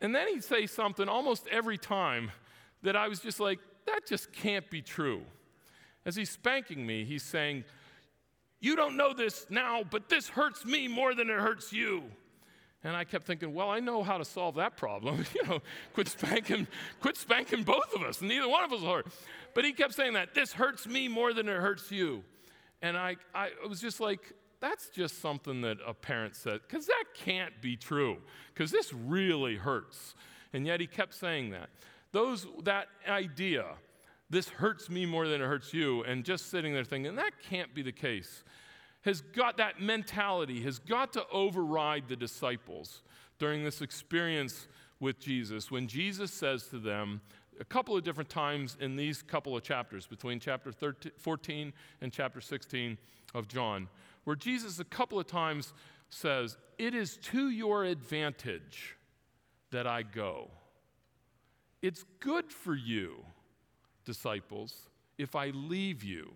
and 0.00 0.14
then 0.14 0.28
he'd 0.28 0.44
say 0.44 0.66
something 0.66 1.08
almost 1.08 1.46
every 1.50 1.78
time 1.78 2.30
that 2.82 2.94
I 2.94 3.08
was 3.08 3.20
just 3.20 3.40
like, 3.40 3.58
that 3.86 4.06
just 4.06 4.32
can't 4.32 4.68
be 4.70 4.82
true. 4.82 5.22
As 6.04 6.16
he's 6.16 6.30
spanking 6.30 6.86
me, 6.86 7.04
he's 7.04 7.22
saying, 7.22 7.64
You 8.60 8.76
don't 8.76 8.96
know 8.96 9.12
this 9.12 9.46
now, 9.50 9.82
but 9.88 10.08
this 10.08 10.28
hurts 10.28 10.64
me 10.64 10.88
more 10.88 11.14
than 11.14 11.30
it 11.30 11.38
hurts 11.38 11.72
you. 11.72 12.04
And 12.84 12.94
I 12.94 13.02
kept 13.02 13.26
thinking, 13.26 13.52
well, 13.52 13.68
I 13.68 13.80
know 13.80 14.04
how 14.04 14.16
to 14.16 14.24
solve 14.24 14.54
that 14.56 14.76
problem. 14.76 15.24
you 15.34 15.42
know, 15.48 15.60
quit 15.92 16.06
spanking, 16.06 16.68
quit 17.00 17.16
spanking 17.16 17.64
both 17.64 17.92
of 17.94 18.02
us. 18.02 18.22
Neither 18.22 18.48
one 18.48 18.62
of 18.62 18.72
us 18.72 18.80
hurt. 18.80 19.08
But 19.54 19.64
he 19.64 19.72
kept 19.72 19.94
saying 19.94 20.12
that 20.12 20.34
this 20.34 20.52
hurts 20.52 20.86
me 20.86 21.08
more 21.08 21.32
than 21.32 21.48
it 21.48 21.56
hurts 21.56 21.90
you. 21.90 22.22
And 22.82 22.96
I, 22.96 23.16
I 23.34 23.48
was 23.68 23.80
just 23.80 23.98
like, 23.98 24.32
that's 24.60 24.88
just 24.90 25.20
something 25.20 25.62
that 25.62 25.78
a 25.84 25.94
parent 25.94 26.36
said, 26.36 26.60
because 26.62 26.86
that 26.86 27.04
can't 27.14 27.60
be 27.60 27.76
true, 27.76 28.18
because 28.54 28.70
this 28.70 28.92
really 28.92 29.56
hurts. 29.56 30.14
And 30.52 30.64
yet 30.64 30.80
he 30.80 30.86
kept 30.86 31.14
saying 31.14 31.50
that. 31.50 31.70
Those, 32.12 32.46
that 32.64 32.88
idea, 33.08 33.64
this 34.30 34.48
hurts 34.48 34.88
me 34.88 35.06
more 35.06 35.28
than 35.28 35.40
it 35.40 35.46
hurts 35.46 35.72
you, 35.74 36.02
and 36.04 36.24
just 36.24 36.50
sitting 36.50 36.72
there 36.72 36.84
thinking, 36.84 37.16
that 37.16 37.32
can't 37.42 37.74
be 37.74 37.82
the 37.82 37.92
case, 37.92 38.44
has 39.02 39.20
got 39.20 39.56
that 39.58 39.80
mentality, 39.80 40.62
has 40.62 40.78
got 40.78 41.12
to 41.12 41.24
override 41.30 42.08
the 42.08 42.16
disciples 42.16 43.02
during 43.38 43.64
this 43.64 43.80
experience 43.80 44.66
with 44.98 45.20
Jesus 45.20 45.70
when 45.70 45.86
Jesus 45.86 46.32
says 46.32 46.64
to 46.68 46.78
them, 46.78 47.20
a 47.60 47.64
couple 47.64 47.96
of 47.96 48.04
different 48.04 48.28
times 48.28 48.76
in 48.80 48.96
these 48.96 49.22
couple 49.22 49.56
of 49.56 49.62
chapters, 49.62 50.06
between 50.06 50.40
chapter 50.40 50.72
13, 50.72 51.12
14 51.18 51.72
and 52.00 52.12
chapter 52.12 52.40
16 52.40 52.98
of 53.34 53.48
John, 53.48 53.88
where 54.24 54.36
Jesus 54.36 54.78
a 54.78 54.84
couple 54.84 55.18
of 55.18 55.26
times 55.26 55.72
says, 56.08 56.56
It 56.78 56.94
is 56.94 57.16
to 57.18 57.48
your 57.50 57.84
advantage 57.84 58.96
that 59.70 59.86
I 59.86 60.02
go. 60.02 60.50
It's 61.82 62.04
good 62.20 62.50
for 62.50 62.74
you, 62.74 63.24
disciples, 64.04 64.88
if 65.18 65.36
I 65.36 65.50
leave 65.50 66.02
you. 66.02 66.32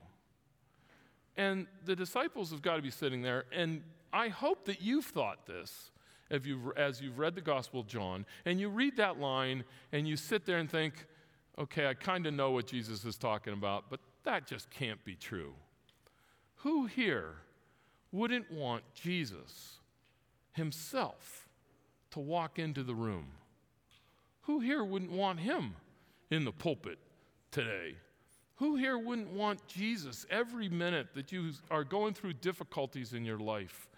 And 1.36 1.66
the 1.84 1.96
disciples 1.96 2.50
have 2.50 2.62
got 2.62 2.76
to 2.76 2.82
be 2.82 2.90
sitting 2.90 3.22
there, 3.22 3.44
and 3.52 3.82
I 4.12 4.28
hope 4.28 4.64
that 4.66 4.82
you've 4.82 5.06
thought 5.06 5.46
this 5.46 5.90
as 6.30 6.46
you've, 6.46 6.76
as 6.76 7.00
you've 7.00 7.18
read 7.18 7.34
the 7.34 7.40
Gospel 7.40 7.80
of 7.80 7.86
John, 7.86 8.26
and 8.44 8.60
you 8.60 8.68
read 8.68 8.96
that 8.96 9.18
line 9.18 9.64
and 9.92 10.06
you 10.06 10.16
sit 10.16 10.46
there 10.46 10.58
and 10.58 10.70
think, 10.70 11.06
okay, 11.58 11.86
I 11.86 11.94
kind 11.94 12.26
of 12.26 12.34
know 12.34 12.50
what 12.50 12.66
Jesus 12.66 13.04
is 13.04 13.16
talking 13.16 13.52
about, 13.52 13.84
but 13.90 14.00
that 14.24 14.46
just 14.46 14.70
can't 14.70 15.02
be 15.04 15.14
true. 15.14 15.54
Who 16.56 16.86
here 16.86 17.36
wouldn't 18.12 18.50
want 18.50 18.82
Jesus 18.94 19.78
himself 20.52 21.48
to 22.10 22.20
walk 22.20 22.58
into 22.58 22.82
the 22.82 22.94
room? 22.94 23.28
Who 24.42 24.60
here 24.60 24.84
wouldn't 24.84 25.12
want 25.12 25.40
him 25.40 25.74
in 26.30 26.44
the 26.44 26.52
pulpit 26.52 26.98
today? 27.50 27.94
Who 28.56 28.76
here 28.76 28.98
wouldn't 28.98 29.30
want 29.30 29.66
Jesus 29.66 30.26
every 30.30 30.68
minute 30.68 31.14
that 31.14 31.32
you 31.32 31.52
are 31.70 31.84
going 31.84 32.14
through 32.14 32.34
difficulties 32.34 33.12
in 33.12 33.24
your 33.24 33.38
life? 33.38 33.88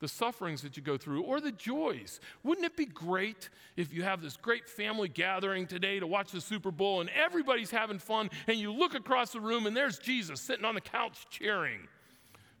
the 0.00 0.08
sufferings 0.08 0.62
that 0.62 0.76
you 0.76 0.82
go 0.82 0.96
through, 0.96 1.22
or 1.22 1.40
the 1.40 1.52
joys. 1.52 2.20
Wouldn't 2.42 2.64
it 2.64 2.76
be 2.76 2.86
great 2.86 3.48
if 3.76 3.92
you 3.92 4.02
have 4.02 4.22
this 4.22 4.36
great 4.36 4.68
family 4.68 5.08
gathering 5.08 5.66
today 5.66 5.98
to 5.98 6.06
watch 6.06 6.30
the 6.30 6.40
Super 6.40 6.70
Bowl 6.70 7.00
and 7.00 7.10
everybody's 7.10 7.70
having 7.70 7.98
fun, 7.98 8.30
and 8.46 8.58
you 8.58 8.72
look 8.72 8.94
across 8.94 9.32
the 9.32 9.40
room 9.40 9.66
and 9.66 9.76
there's 9.76 9.98
Jesus 9.98 10.40
sitting 10.40 10.64
on 10.64 10.74
the 10.74 10.80
couch 10.80 11.26
cheering 11.30 11.80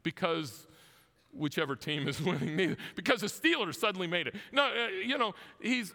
because 0.02 0.66
whichever 1.32 1.76
team 1.76 2.08
is 2.08 2.20
winning, 2.22 2.56
neither 2.56 2.76
because 2.94 3.20
the 3.20 3.26
Steelers 3.26 3.76
suddenly 3.76 4.06
made 4.06 4.26
it. 4.26 4.34
No, 4.52 4.64
uh, 4.64 4.88
you 4.88 5.18
know, 5.18 5.34
he's, 5.60 5.92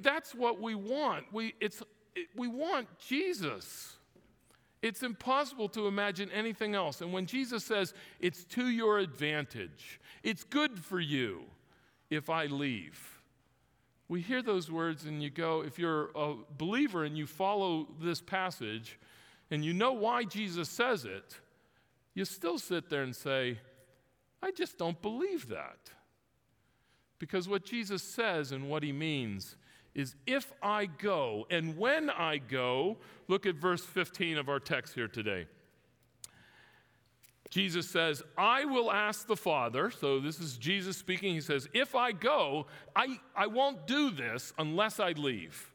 that's 0.00 0.34
what 0.34 0.60
we 0.60 0.74
want. 0.74 1.24
We, 1.32 1.54
it's, 1.60 1.82
it, 2.14 2.28
we 2.36 2.48
want 2.48 2.88
Jesus. 2.98 3.96
It's 4.82 5.02
impossible 5.02 5.68
to 5.70 5.86
imagine 5.86 6.30
anything 6.30 6.74
else. 6.74 7.02
And 7.02 7.12
when 7.12 7.26
Jesus 7.26 7.64
says, 7.64 7.92
it's 8.18 8.44
to 8.44 8.68
your 8.68 8.98
advantage, 8.98 10.00
it's 10.22 10.42
good 10.44 10.78
for 10.78 11.00
you 11.00 11.42
if 12.08 12.30
I 12.30 12.46
leave. 12.46 13.20
We 14.08 14.20
hear 14.20 14.42
those 14.42 14.70
words 14.70 15.04
and 15.04 15.22
you 15.22 15.30
go, 15.30 15.62
if 15.62 15.78
you're 15.78 16.10
a 16.16 16.34
believer 16.58 17.04
and 17.04 17.16
you 17.16 17.26
follow 17.26 17.86
this 18.00 18.20
passage 18.20 18.98
and 19.50 19.64
you 19.64 19.72
know 19.72 19.92
why 19.92 20.24
Jesus 20.24 20.68
says 20.68 21.04
it, 21.04 21.38
you 22.14 22.24
still 22.24 22.58
sit 22.58 22.90
there 22.90 23.02
and 23.02 23.14
say, 23.14 23.58
I 24.42 24.50
just 24.50 24.78
don't 24.78 25.00
believe 25.00 25.48
that. 25.48 25.90
Because 27.18 27.48
what 27.48 27.64
Jesus 27.64 28.02
says 28.02 28.52
and 28.52 28.68
what 28.68 28.82
he 28.82 28.92
means 28.92 29.56
is 29.94 30.14
if 30.26 30.52
I 30.62 30.86
go, 30.86 31.46
and 31.50 31.76
when 31.76 32.08
I 32.08 32.38
go, 32.38 32.98
look 33.28 33.44
at 33.44 33.56
verse 33.56 33.84
15 33.84 34.38
of 34.38 34.48
our 34.48 34.60
text 34.60 34.94
here 34.94 35.08
today. 35.08 35.46
Jesus 37.50 37.90
says, 37.90 38.22
I 38.38 38.64
will 38.64 38.92
ask 38.92 39.26
the 39.26 39.36
Father. 39.36 39.90
So 39.90 40.20
this 40.20 40.38
is 40.38 40.56
Jesus 40.56 40.96
speaking. 40.96 41.34
He 41.34 41.40
says, 41.40 41.68
If 41.74 41.96
I 41.96 42.12
go, 42.12 42.66
I, 42.94 43.18
I 43.34 43.48
won't 43.48 43.88
do 43.88 44.10
this 44.10 44.52
unless 44.56 45.00
I 45.00 45.12
leave. 45.12 45.72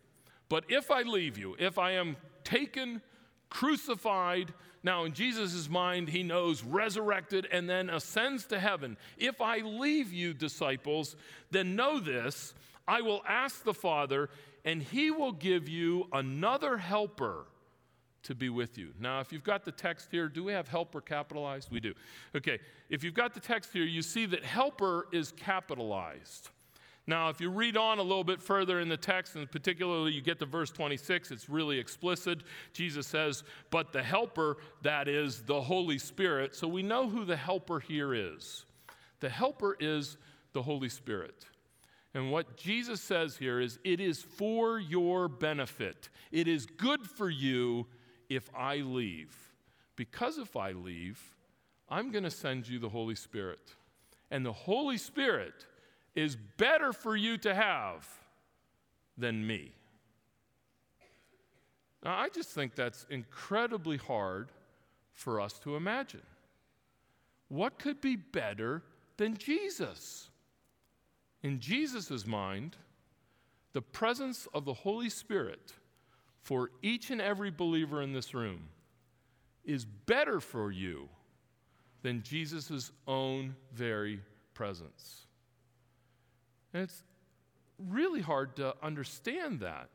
But 0.48 0.64
if 0.70 0.90
I 0.90 1.02
leave 1.02 1.38
you, 1.38 1.56
if 1.60 1.78
I 1.78 1.92
am 1.92 2.16
taken, 2.46 3.02
crucified, 3.50 4.54
now 4.86 5.04
in 5.04 5.14
Jesus' 5.14 5.68
mind, 5.68 6.10
he 6.10 6.22
knows 6.22 6.64
resurrected 6.64 7.48
and 7.52 7.68
then 7.68 7.90
ascends 7.90 8.46
to 8.46 8.60
heaven. 8.60 8.98
If 9.18 9.42
I 9.42 9.58
leave 9.58 10.14
you, 10.14 10.34
disciples, 10.34 11.16
then 11.50 11.76
know 11.76 12.00
this 12.00 12.54
I 12.88 13.02
will 13.02 13.24
ask 13.28 13.64
the 13.64 13.74
Father, 13.74 14.30
and 14.64 14.84
he 14.84 15.10
will 15.10 15.32
give 15.32 15.68
you 15.68 16.08
another 16.14 16.78
helper 16.78 17.48
to 18.24 18.36
be 18.36 18.50
with 18.50 18.78
you. 18.78 18.90
Now, 19.00 19.22
if 19.22 19.34
you've 19.34 19.44
got 19.44 19.66
the 19.66 19.72
text 19.72 20.10
here, 20.12 20.28
do 20.28 20.44
we 20.44 20.54
have 20.54 20.68
helper 20.68 21.02
capitalized? 21.02 21.72
We 21.72 21.80
do. 21.80 21.96
Okay, 22.36 22.60
if 22.88 23.04
you've 23.04 23.16
got 23.16 23.34
the 23.34 23.40
text 23.40 23.72
here, 23.74 23.86
you 23.86 24.04
see 24.04 24.28
that 24.28 24.46
helper 24.46 25.08
is 25.12 25.32
capitalized. 25.32 26.50
Now, 27.08 27.30
if 27.30 27.40
you 27.40 27.52
read 27.52 27.78
on 27.78 28.00
a 28.00 28.04
little 28.04 28.24
bit 28.24 28.42
further 28.42 28.80
in 28.80 28.90
the 28.90 28.98
text, 28.98 29.36
and 29.36 29.50
particularly 29.50 30.12
you 30.12 30.22
get 30.22 30.40
to 30.40 30.46
verse 30.46 30.72
26, 30.72 31.30
it's 31.30 31.50
really 31.50 31.78
explicit. 31.78 32.40
Jesus 32.74 33.06
says, 33.06 33.44
But 33.70 33.94
the 33.94 34.02
helper, 34.02 34.58
that 34.82 35.08
is 35.08 35.44
the 35.44 35.62
Holy 35.62 36.00
Spirit. 36.00 36.56
So 36.56 36.68
we 36.68 36.82
know 36.82 37.08
who 37.08 37.24
the 37.24 37.36
helper 37.36 37.80
here 37.80 38.14
is. 38.16 38.66
The 39.20 39.30
helper 39.30 39.78
is 39.80 40.18
the 40.54 40.64
Holy 40.64 40.90
Spirit. 40.90 41.46
And 42.16 42.32
what 42.32 42.58
Jesus 42.58 43.02
says 43.02 43.38
here 43.38 43.60
is, 43.60 43.78
it 43.84 44.00
is 44.00 44.24
for 44.24 44.80
your 44.80 45.28
benefit. 45.28 46.10
It 46.32 46.48
is 46.48 46.66
good 46.66 47.06
for 47.06 47.30
you 47.30 47.86
if 48.30 48.50
I 48.58 48.78
leave. 48.78 49.36
Because 49.96 50.38
if 50.40 50.56
I 50.56 50.72
leave, 50.72 51.22
I'm 51.88 52.12
going 52.12 52.24
to 52.24 52.32
send 52.32 52.68
you 52.68 52.80
the 52.80 52.90
Holy 52.90 53.16
Spirit. 53.16 53.76
And 54.32 54.46
the 54.46 54.54
Holy 54.54 54.98
Spirit 54.98 55.66
is 56.16 56.36
better 56.58 56.94
for 56.94 57.16
you 57.16 57.38
to 57.40 57.54
have 57.54 58.08
than 59.18 59.46
me. 59.46 59.72
Now, 62.04 62.18
I 62.18 62.30
just 62.30 62.50
think 62.50 62.76
that's 62.76 63.06
incredibly 63.10 63.98
hard 63.98 64.52
for 65.14 65.42
us 65.42 65.60
to 65.60 65.76
imagine. 65.76 66.22
What 67.48 67.80
could 67.80 68.02
be 68.02 68.16
better 68.16 68.84
than 69.18 69.38
Jesus? 69.38 70.30
In 71.44 71.60
Jesus' 71.60 72.26
mind, 72.26 72.76
the 73.74 73.82
presence 73.82 74.48
of 74.54 74.66
the 74.66 74.74
Holy 74.74 75.10
Spirit 75.10 75.74
for 76.42 76.70
each 76.82 77.12
and 77.12 77.20
every 77.20 77.52
believer 77.52 78.02
in 78.02 78.14
this 78.14 78.34
room 78.34 78.70
is 79.64 79.84
better 79.84 80.40
for 80.40 80.72
you 80.72 81.10
than 82.04 82.22
Jesus' 82.22 82.92
own 83.08 83.56
very 83.74 84.20
presence. 84.54 85.25
And 86.76 86.84
it's 86.84 87.04
really 87.80 88.20
hard 88.20 88.58
to 88.58 88.76
understand 88.84 89.62
that 89.62 89.88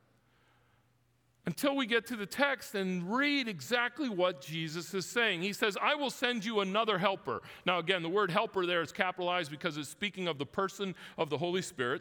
until 1.45 1.77
we 1.77 1.85
get 1.85 2.07
to 2.07 2.17
the 2.17 2.25
text 2.25 2.75
and 2.75 3.15
read 3.15 3.49
exactly 3.49 4.09
what 4.09 4.41
Jesus 4.41 4.95
is 4.95 5.05
saying. 5.05 5.43
He 5.43 5.53
says, 5.53 5.77
I 5.79 5.95
will 5.95 6.09
send 6.09 6.43
you 6.43 6.61
another 6.61 6.97
helper. 6.97 7.43
Now, 7.67 7.81
again, 7.81 8.03
the 8.03 8.09
word 8.09 8.31
helper 8.31 8.65
there 8.65 8.81
is 8.81 8.93
capitalized 8.93 9.51
because 9.51 9.77
it's 9.77 9.91
speaking 9.91 10.27
of 10.27 10.39
the 10.39 10.47
person 10.47 10.95
of 11.19 11.29
the 11.29 11.37
Holy 11.37 11.61
Spirit. 11.61 12.01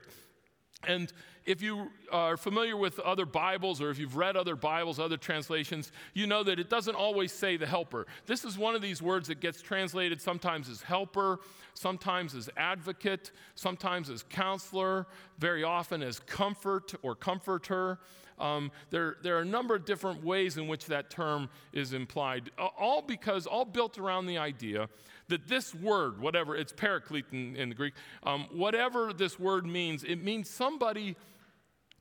And 0.88 1.12
if 1.46 1.62
you 1.62 1.90
are 2.12 2.38
familiar 2.38 2.78
with 2.78 3.00
other 3.00 3.26
Bibles 3.26 3.82
or 3.82 3.90
if 3.90 4.00
you've 4.00 4.16
read 4.16 4.38
other 4.38 4.56
Bibles, 4.56 5.00
other 5.00 5.18
translations, 5.18 5.92
you 6.14 6.26
know 6.26 6.44
that 6.44 6.60
it 6.60 6.70
doesn't 6.70 6.96
always 6.96 7.32
say 7.32 7.58
the 7.58 7.66
helper. 7.66 8.08
This 8.28 8.46
is 8.46 8.58
one 8.58 8.76
of 8.76 8.82
these 8.82 9.02
words 9.02 9.28
that 9.28 9.42
gets 9.42 9.62
translated 9.62 10.22
sometimes 10.22 10.70
as 10.70 10.82
helper, 10.82 11.40
sometimes 11.74 12.34
as 12.34 12.50
advocate, 12.56 13.32
sometimes 13.56 14.10
as 14.10 14.24
counselor, 14.24 15.08
very 15.38 15.64
often 15.64 16.02
as 16.02 16.20
comfort 16.20 16.94
or 17.02 17.16
comforter. 17.16 18.00
Um, 18.40 18.72
there, 18.90 19.18
there 19.22 19.38
are 19.38 19.42
a 19.42 19.46
number 19.46 19.76
of 19.76 19.86
different 19.86 20.24
ways 20.24 20.58
in 20.58 20.68
which 20.68 20.86
that 20.86 21.10
term 21.10 21.50
is 21.74 21.94
implied, 21.94 22.52
all 22.58 23.02
because, 23.02 23.46
all 23.46 23.66
built 23.66 23.98
around 23.98 24.28
the 24.28 24.38
idea 24.38 24.88
that 25.28 25.48
this 25.48 25.76
word, 25.76 26.20
whatever, 26.20 26.56
it's 26.56 26.74
paraclete 26.74 27.26
in, 27.32 27.56
in 27.56 27.70
the 27.70 27.76
Greek, 27.76 27.94
um, 28.24 28.48
whatever 28.52 29.14
this 29.14 29.40
word 29.40 29.66
means, 29.66 30.04
it 30.04 30.24
means 30.24 30.50
somebody 30.50 31.16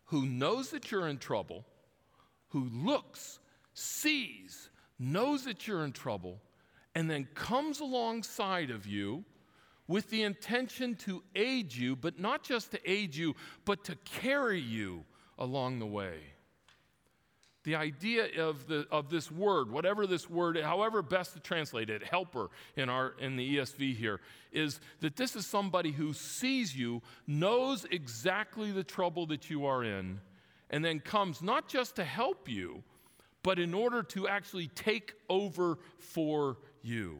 who 0.06 0.24
knows 0.24 0.70
that 0.70 0.90
you're 0.90 1.08
in 1.08 1.18
trouble, 1.18 1.64
who 2.48 2.68
looks, 2.72 3.38
sees, 3.74 4.70
knows 4.98 5.44
that 5.44 5.66
you're 5.66 5.84
in 5.84 5.92
trouble, 5.92 6.40
and 6.94 7.10
then 7.10 7.28
comes 7.34 7.80
alongside 7.80 8.70
of 8.70 8.86
you 8.86 9.24
with 9.86 10.10
the 10.10 10.22
intention 10.22 10.94
to 10.94 11.22
aid 11.34 11.74
you, 11.74 11.96
but 11.96 12.18
not 12.18 12.42
just 12.42 12.70
to 12.70 12.90
aid 12.90 13.14
you, 13.14 13.34
but 13.64 13.84
to 13.84 13.96
carry 14.04 14.60
you 14.60 15.04
along 15.38 15.78
the 15.78 15.86
way. 15.86 16.18
The 17.64 17.76
idea 17.76 18.42
of, 18.42 18.66
the, 18.66 18.86
of 18.90 19.10
this 19.10 19.30
word, 19.30 19.70
whatever 19.70 20.06
this 20.06 20.30
word, 20.30 20.56
however 20.56 21.02
best 21.02 21.34
to 21.34 21.40
translate 21.40 21.90
it, 21.90 22.02
helper 22.02 22.48
in, 22.76 22.88
our, 22.88 23.14
in 23.18 23.36
the 23.36 23.56
ESV 23.56 23.96
here, 23.96 24.20
is 24.52 24.80
that 25.00 25.16
this 25.16 25.36
is 25.36 25.46
somebody 25.46 25.92
who 25.92 26.12
sees 26.12 26.74
you, 26.74 27.02
knows 27.26 27.84
exactly 27.90 28.72
the 28.72 28.84
trouble 28.84 29.26
that 29.26 29.50
you 29.50 29.66
are 29.66 29.84
in, 29.84 30.20
and 30.70 30.84
then 30.84 31.00
comes 31.00 31.42
not 31.42 31.68
just 31.68 31.96
to 31.96 32.04
help 32.04 32.48
you, 32.48 32.82
but 33.42 33.58
in 33.58 33.74
order 33.74 34.02
to 34.02 34.28
actually 34.28 34.68
take 34.68 35.12
over 35.28 35.78
for 35.98 36.58
you. 36.82 37.18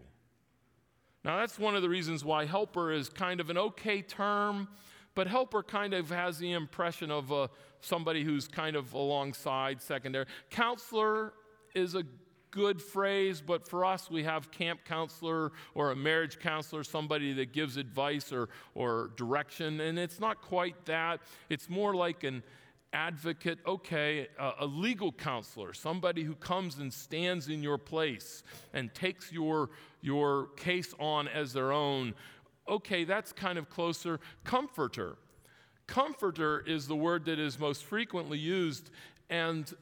Now, 1.24 1.38
that's 1.38 1.58
one 1.58 1.76
of 1.76 1.82
the 1.82 1.88
reasons 1.88 2.24
why 2.24 2.46
helper 2.46 2.92
is 2.92 3.08
kind 3.08 3.40
of 3.40 3.50
an 3.50 3.58
okay 3.58 4.02
term 4.02 4.68
but 5.18 5.26
helper 5.26 5.64
kind 5.64 5.94
of 5.94 6.10
has 6.10 6.38
the 6.38 6.52
impression 6.52 7.10
of 7.10 7.32
uh, 7.32 7.48
somebody 7.80 8.22
who's 8.22 8.46
kind 8.46 8.76
of 8.76 8.92
alongside, 8.92 9.82
secondary. 9.82 10.26
Counselor 10.48 11.32
is 11.74 11.96
a 11.96 12.04
good 12.52 12.80
phrase, 12.80 13.42
but 13.44 13.66
for 13.66 13.84
us, 13.84 14.08
we 14.08 14.22
have 14.22 14.52
camp 14.52 14.78
counselor 14.84 15.50
or 15.74 15.90
a 15.90 15.96
marriage 15.96 16.38
counselor, 16.38 16.84
somebody 16.84 17.32
that 17.32 17.52
gives 17.52 17.76
advice 17.76 18.32
or, 18.32 18.48
or 18.76 19.10
direction, 19.16 19.80
and 19.80 19.98
it's 19.98 20.20
not 20.20 20.40
quite 20.40 20.84
that. 20.84 21.18
It's 21.50 21.68
more 21.68 21.96
like 21.96 22.22
an 22.22 22.44
advocate, 22.92 23.58
okay, 23.66 24.28
a, 24.38 24.52
a, 24.60 24.66
legal 24.66 25.12
counselor, 25.12 25.72
somebody 25.72 26.22
who 26.22 26.34
comes 26.34 26.78
and 26.78 26.92
stands 26.92 27.48
in 27.48 27.62
your 27.62 27.76
place 27.76 28.42
and 28.72 28.94
takes 28.94 29.30
your, 29.30 29.70
your 30.00 30.46
case 30.56 30.94
on 30.98 31.28
as 31.28 31.52
their 31.52 31.72
own. 31.72 32.14
Okay, 32.68 33.04
that's 33.04 33.32
kind 33.32 33.58
of 33.58 33.70
closer. 33.70 34.20
Comforter. 34.44 35.16
Comforter 35.86 36.62
is 36.66 36.86
the 36.86 36.96
word 36.96 37.24
that 37.24 37.38
is 37.38 37.58
most 37.58 37.84
frequently 37.84 38.38
used, 38.38 38.90
and 39.30 39.74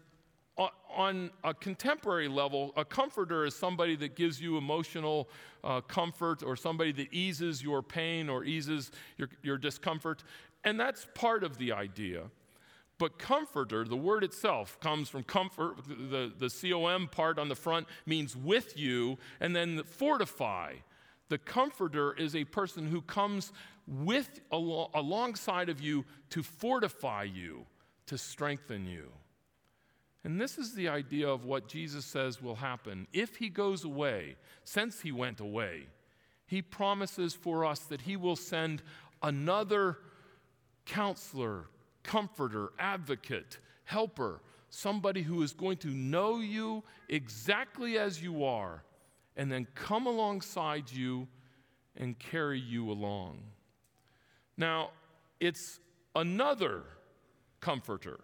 on 0.96 1.30
a 1.44 1.52
contemporary 1.52 2.28
level, 2.28 2.72
a 2.76 2.84
comforter 2.84 3.44
is 3.44 3.54
somebody 3.54 3.96
that 3.96 4.16
gives 4.16 4.40
you 4.40 4.56
emotional 4.56 5.28
uh, 5.62 5.82
comfort 5.82 6.42
or 6.42 6.56
somebody 6.56 6.92
that 6.92 7.12
eases 7.12 7.62
your 7.62 7.82
pain 7.82 8.30
or 8.30 8.44
eases 8.44 8.90
your, 9.18 9.28
your 9.42 9.58
discomfort. 9.58 10.24
And 10.64 10.80
that's 10.80 11.06
part 11.14 11.44
of 11.44 11.58
the 11.58 11.72
idea. 11.72 12.22
But 12.98 13.18
comforter, 13.18 13.84
the 13.84 13.96
word 13.96 14.24
itself 14.24 14.80
comes 14.80 15.10
from 15.10 15.22
comfort. 15.24 15.76
The, 15.86 16.32
the 16.38 16.48
COM 16.48 17.08
part 17.08 17.38
on 17.38 17.50
the 17.50 17.54
front 17.54 17.86
means 18.06 18.34
with 18.34 18.78
you, 18.78 19.18
and 19.38 19.54
then 19.54 19.82
fortify. 19.84 20.76
The 21.28 21.38
comforter 21.38 22.12
is 22.14 22.36
a 22.36 22.44
person 22.44 22.86
who 22.86 23.02
comes 23.02 23.52
with 23.86 24.40
al- 24.52 24.90
alongside 24.94 25.68
of 25.68 25.80
you 25.80 26.04
to 26.30 26.42
fortify 26.42 27.24
you, 27.24 27.66
to 28.06 28.18
strengthen 28.18 28.86
you. 28.86 29.10
And 30.24 30.40
this 30.40 30.58
is 30.58 30.74
the 30.74 30.88
idea 30.88 31.28
of 31.28 31.44
what 31.44 31.68
Jesus 31.68 32.04
says 32.04 32.42
will 32.42 32.56
happen. 32.56 33.06
If 33.12 33.36
he 33.36 33.48
goes 33.48 33.84
away, 33.84 34.36
since 34.64 35.00
he 35.00 35.12
went 35.12 35.40
away, 35.40 35.86
he 36.46 36.62
promises 36.62 37.34
for 37.34 37.64
us 37.64 37.80
that 37.80 38.00
he 38.00 38.16
will 38.16 38.36
send 38.36 38.82
another 39.22 39.98
counselor, 40.84 41.66
comforter, 42.02 42.70
advocate, 42.78 43.58
helper, 43.84 44.40
somebody 44.68 45.22
who 45.22 45.42
is 45.42 45.52
going 45.52 45.76
to 45.78 45.88
know 45.88 46.38
you 46.38 46.82
exactly 47.08 47.98
as 47.98 48.22
you 48.22 48.44
are 48.44 48.82
and 49.36 49.50
then 49.50 49.66
come 49.74 50.06
alongside 50.06 50.90
you 50.90 51.28
and 51.96 52.18
carry 52.18 52.60
you 52.60 52.90
along. 52.90 53.38
Now, 54.56 54.90
it's 55.40 55.80
another 56.14 56.82
comforter, 57.60 58.20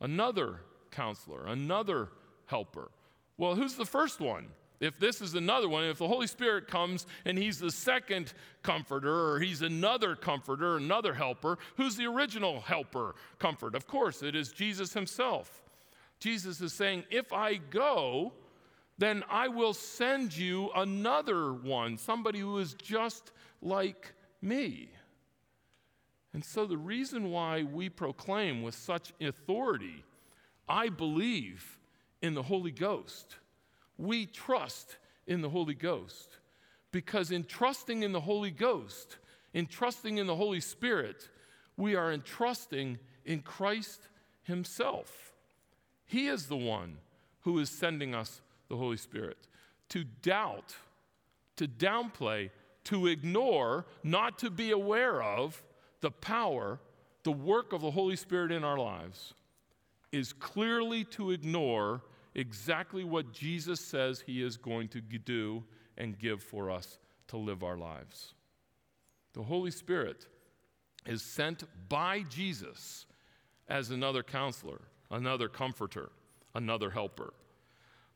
another 0.00 0.60
counselor, 0.90 1.46
another 1.46 2.08
helper. 2.46 2.90
Well, 3.36 3.54
who's 3.54 3.74
the 3.74 3.86
first 3.86 4.20
one? 4.20 4.48
If 4.80 4.98
this 4.98 5.20
is 5.20 5.34
another 5.34 5.68
one, 5.68 5.84
if 5.84 5.98
the 5.98 6.08
Holy 6.08 6.26
Spirit 6.26 6.66
comes 6.66 7.06
and 7.24 7.38
he's 7.38 7.60
the 7.60 7.70
second 7.70 8.32
comforter, 8.64 9.30
or 9.30 9.38
he's 9.38 9.62
another 9.62 10.16
comforter, 10.16 10.76
another 10.76 11.14
helper, 11.14 11.56
who's 11.76 11.96
the 11.96 12.06
original 12.06 12.60
helper, 12.60 13.14
comfort? 13.38 13.76
Of 13.76 13.86
course, 13.86 14.24
it 14.24 14.34
is 14.34 14.50
Jesus 14.50 14.92
himself. 14.92 15.62
Jesus 16.18 16.60
is 16.60 16.72
saying, 16.72 17.04
If 17.10 17.32
I 17.32 17.56
go, 17.56 18.32
then 18.98 19.24
I 19.28 19.48
will 19.48 19.74
send 19.74 20.36
you 20.36 20.70
another 20.74 21.52
one, 21.52 21.96
somebody 21.96 22.40
who 22.40 22.58
is 22.58 22.74
just 22.74 23.32
like 23.60 24.14
me. 24.40 24.90
And 26.34 26.44
so, 26.44 26.66
the 26.66 26.78
reason 26.78 27.30
why 27.30 27.62
we 27.62 27.88
proclaim 27.88 28.62
with 28.62 28.74
such 28.74 29.12
authority 29.20 30.04
I 30.68 30.88
believe 30.88 31.78
in 32.22 32.34
the 32.34 32.42
Holy 32.42 32.70
Ghost. 32.70 33.36
We 33.98 34.26
trust 34.26 34.96
in 35.26 35.42
the 35.42 35.50
Holy 35.50 35.74
Ghost 35.74 36.38
because 36.92 37.30
in 37.30 37.44
trusting 37.44 38.02
in 38.02 38.12
the 38.12 38.20
Holy 38.20 38.50
Ghost, 38.50 39.18
in 39.52 39.66
trusting 39.66 40.18
in 40.18 40.26
the 40.26 40.36
Holy 40.36 40.60
Spirit, 40.60 41.28
we 41.76 41.94
are 41.94 42.12
entrusting 42.12 42.98
in 43.24 43.40
Christ 43.40 44.08
Himself. 44.44 45.32
He 46.06 46.28
is 46.28 46.46
the 46.46 46.56
one 46.56 46.98
who 47.40 47.58
is 47.58 47.70
sending 47.70 48.14
us 48.14 48.40
the 48.72 48.78
Holy 48.78 48.96
Spirit. 48.96 49.36
To 49.90 50.02
doubt, 50.02 50.74
to 51.56 51.68
downplay, 51.68 52.48
to 52.84 53.06
ignore, 53.06 53.84
not 54.02 54.38
to 54.38 54.48
be 54.48 54.70
aware 54.70 55.22
of 55.22 55.62
the 56.00 56.10
power, 56.10 56.80
the 57.22 57.32
work 57.32 57.74
of 57.74 57.82
the 57.82 57.90
Holy 57.90 58.16
Spirit 58.16 58.50
in 58.50 58.64
our 58.64 58.78
lives 58.78 59.34
is 60.10 60.32
clearly 60.32 61.04
to 61.04 61.32
ignore 61.32 62.00
exactly 62.34 63.04
what 63.04 63.34
Jesus 63.34 63.78
says 63.78 64.24
he 64.26 64.42
is 64.42 64.56
going 64.56 64.88
to 64.88 65.02
do 65.02 65.62
and 65.98 66.18
give 66.18 66.42
for 66.42 66.70
us 66.70 66.98
to 67.28 67.36
live 67.36 67.62
our 67.62 67.76
lives. 67.76 68.32
The 69.34 69.42
Holy 69.42 69.70
Spirit 69.70 70.26
is 71.04 71.20
sent 71.20 71.64
by 71.90 72.24
Jesus 72.30 73.04
as 73.68 73.90
another 73.90 74.22
counselor, 74.22 74.80
another 75.10 75.48
comforter, 75.48 76.10
another 76.54 76.88
helper. 76.88 77.34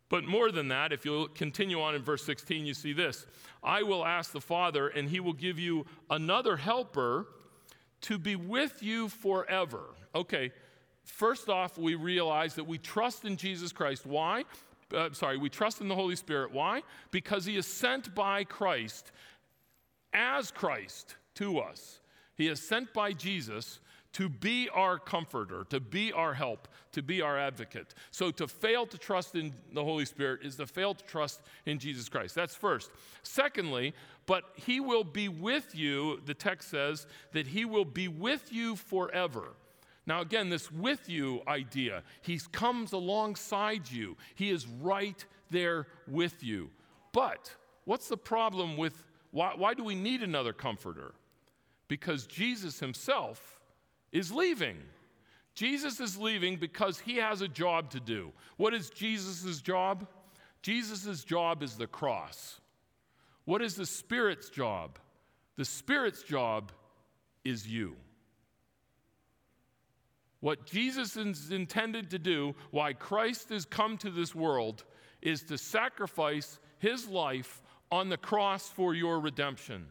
But 0.08 0.24
more 0.24 0.52
than 0.52 0.68
that, 0.68 0.92
if 0.92 1.04
you 1.04 1.28
continue 1.34 1.80
on 1.80 1.94
in 1.94 2.02
verse 2.02 2.24
16, 2.24 2.64
you 2.64 2.74
see 2.74 2.92
this 2.92 3.26
I 3.62 3.82
will 3.82 4.04
ask 4.04 4.32
the 4.32 4.40
Father, 4.40 4.88
and 4.88 5.08
he 5.08 5.20
will 5.20 5.32
give 5.32 5.58
you 5.58 5.86
another 6.10 6.56
helper 6.56 7.26
to 8.02 8.18
be 8.18 8.36
with 8.36 8.82
you 8.82 9.08
forever. 9.08 9.94
Okay, 10.14 10.52
First 11.06 11.48
off, 11.48 11.78
we 11.78 11.94
realize 11.94 12.56
that 12.56 12.64
we 12.64 12.78
trust 12.78 13.24
in 13.24 13.36
Jesus 13.36 13.72
Christ. 13.72 14.04
Why? 14.04 14.44
Uh, 14.92 15.10
sorry, 15.12 15.38
we 15.38 15.48
trust 15.48 15.80
in 15.80 15.88
the 15.88 15.94
Holy 15.94 16.16
Spirit. 16.16 16.52
Why? 16.52 16.82
Because 17.10 17.44
He 17.44 17.56
is 17.56 17.66
sent 17.66 18.14
by 18.14 18.44
Christ 18.44 19.12
as 20.12 20.50
Christ 20.50 21.14
to 21.36 21.60
us. 21.60 22.00
He 22.34 22.48
is 22.48 22.60
sent 22.60 22.92
by 22.92 23.12
Jesus 23.12 23.80
to 24.16 24.30
be 24.30 24.66
our 24.72 24.98
comforter, 24.98 25.66
to 25.68 25.78
be 25.78 26.10
our 26.10 26.32
help, 26.32 26.68
to 26.90 27.02
be 27.02 27.20
our 27.20 27.38
advocate. 27.38 27.94
So 28.10 28.30
to 28.30 28.48
fail 28.48 28.86
to 28.86 28.96
trust 28.96 29.34
in 29.34 29.52
the 29.74 29.84
Holy 29.84 30.06
Spirit 30.06 30.40
is 30.42 30.56
to 30.56 30.66
fail 30.66 30.94
to 30.94 31.04
trust 31.04 31.42
in 31.66 31.78
Jesus 31.78 32.08
Christ. 32.08 32.34
That's 32.34 32.54
first. 32.54 32.90
Secondly, 33.22 33.92
but 34.24 34.44
He 34.54 34.80
will 34.80 35.04
be 35.04 35.28
with 35.28 35.74
you, 35.74 36.22
the 36.24 36.32
text 36.32 36.70
says, 36.70 37.06
that 37.34 37.46
He 37.48 37.66
will 37.66 37.84
be 37.84 38.08
with 38.08 38.50
you 38.50 38.76
forever. 38.76 39.52
Now, 40.06 40.22
again, 40.22 40.48
this 40.48 40.72
with 40.72 41.10
you 41.10 41.42
idea, 41.46 42.02
he 42.22 42.40
comes 42.52 42.92
alongside 42.92 43.90
you, 43.90 44.16
he 44.34 44.48
is 44.48 44.66
right 44.66 45.22
there 45.50 45.88
with 46.08 46.42
you. 46.42 46.70
But 47.12 47.54
what's 47.84 48.08
the 48.08 48.16
problem 48.16 48.78
with 48.78 49.04
why, 49.30 49.52
why 49.54 49.74
do 49.74 49.84
we 49.84 49.94
need 49.94 50.22
another 50.22 50.54
comforter? 50.54 51.12
Because 51.88 52.26
Jesus 52.26 52.80
himself 52.80 53.55
is 54.16 54.32
leaving. 54.32 54.78
Jesus 55.54 56.00
is 56.00 56.16
leaving 56.16 56.56
because 56.56 56.98
he 56.98 57.16
has 57.16 57.42
a 57.42 57.48
job 57.48 57.90
to 57.90 58.00
do. 58.00 58.32
What 58.56 58.72
is 58.72 58.88
Jesus' 58.88 59.60
job? 59.60 60.06
Jesus' 60.62 61.22
job 61.22 61.62
is 61.62 61.76
the 61.76 61.86
cross. 61.86 62.60
What 63.44 63.60
is 63.60 63.74
the 63.74 63.84
Spirit's 63.84 64.48
job? 64.48 64.98
The 65.56 65.66
Spirit's 65.66 66.22
job 66.22 66.72
is 67.44 67.68
you. 67.68 67.94
What 70.40 70.64
Jesus 70.64 71.16
is 71.16 71.50
intended 71.50 72.10
to 72.10 72.18
do, 72.18 72.54
why 72.70 72.94
Christ 72.94 73.50
has 73.50 73.66
come 73.66 73.98
to 73.98 74.10
this 74.10 74.34
world, 74.34 74.84
is 75.20 75.42
to 75.44 75.58
sacrifice 75.58 76.58
his 76.78 77.06
life 77.06 77.62
on 77.90 78.08
the 78.08 78.16
cross 78.16 78.68
for 78.68 78.94
your 78.94 79.20
redemption. 79.20 79.86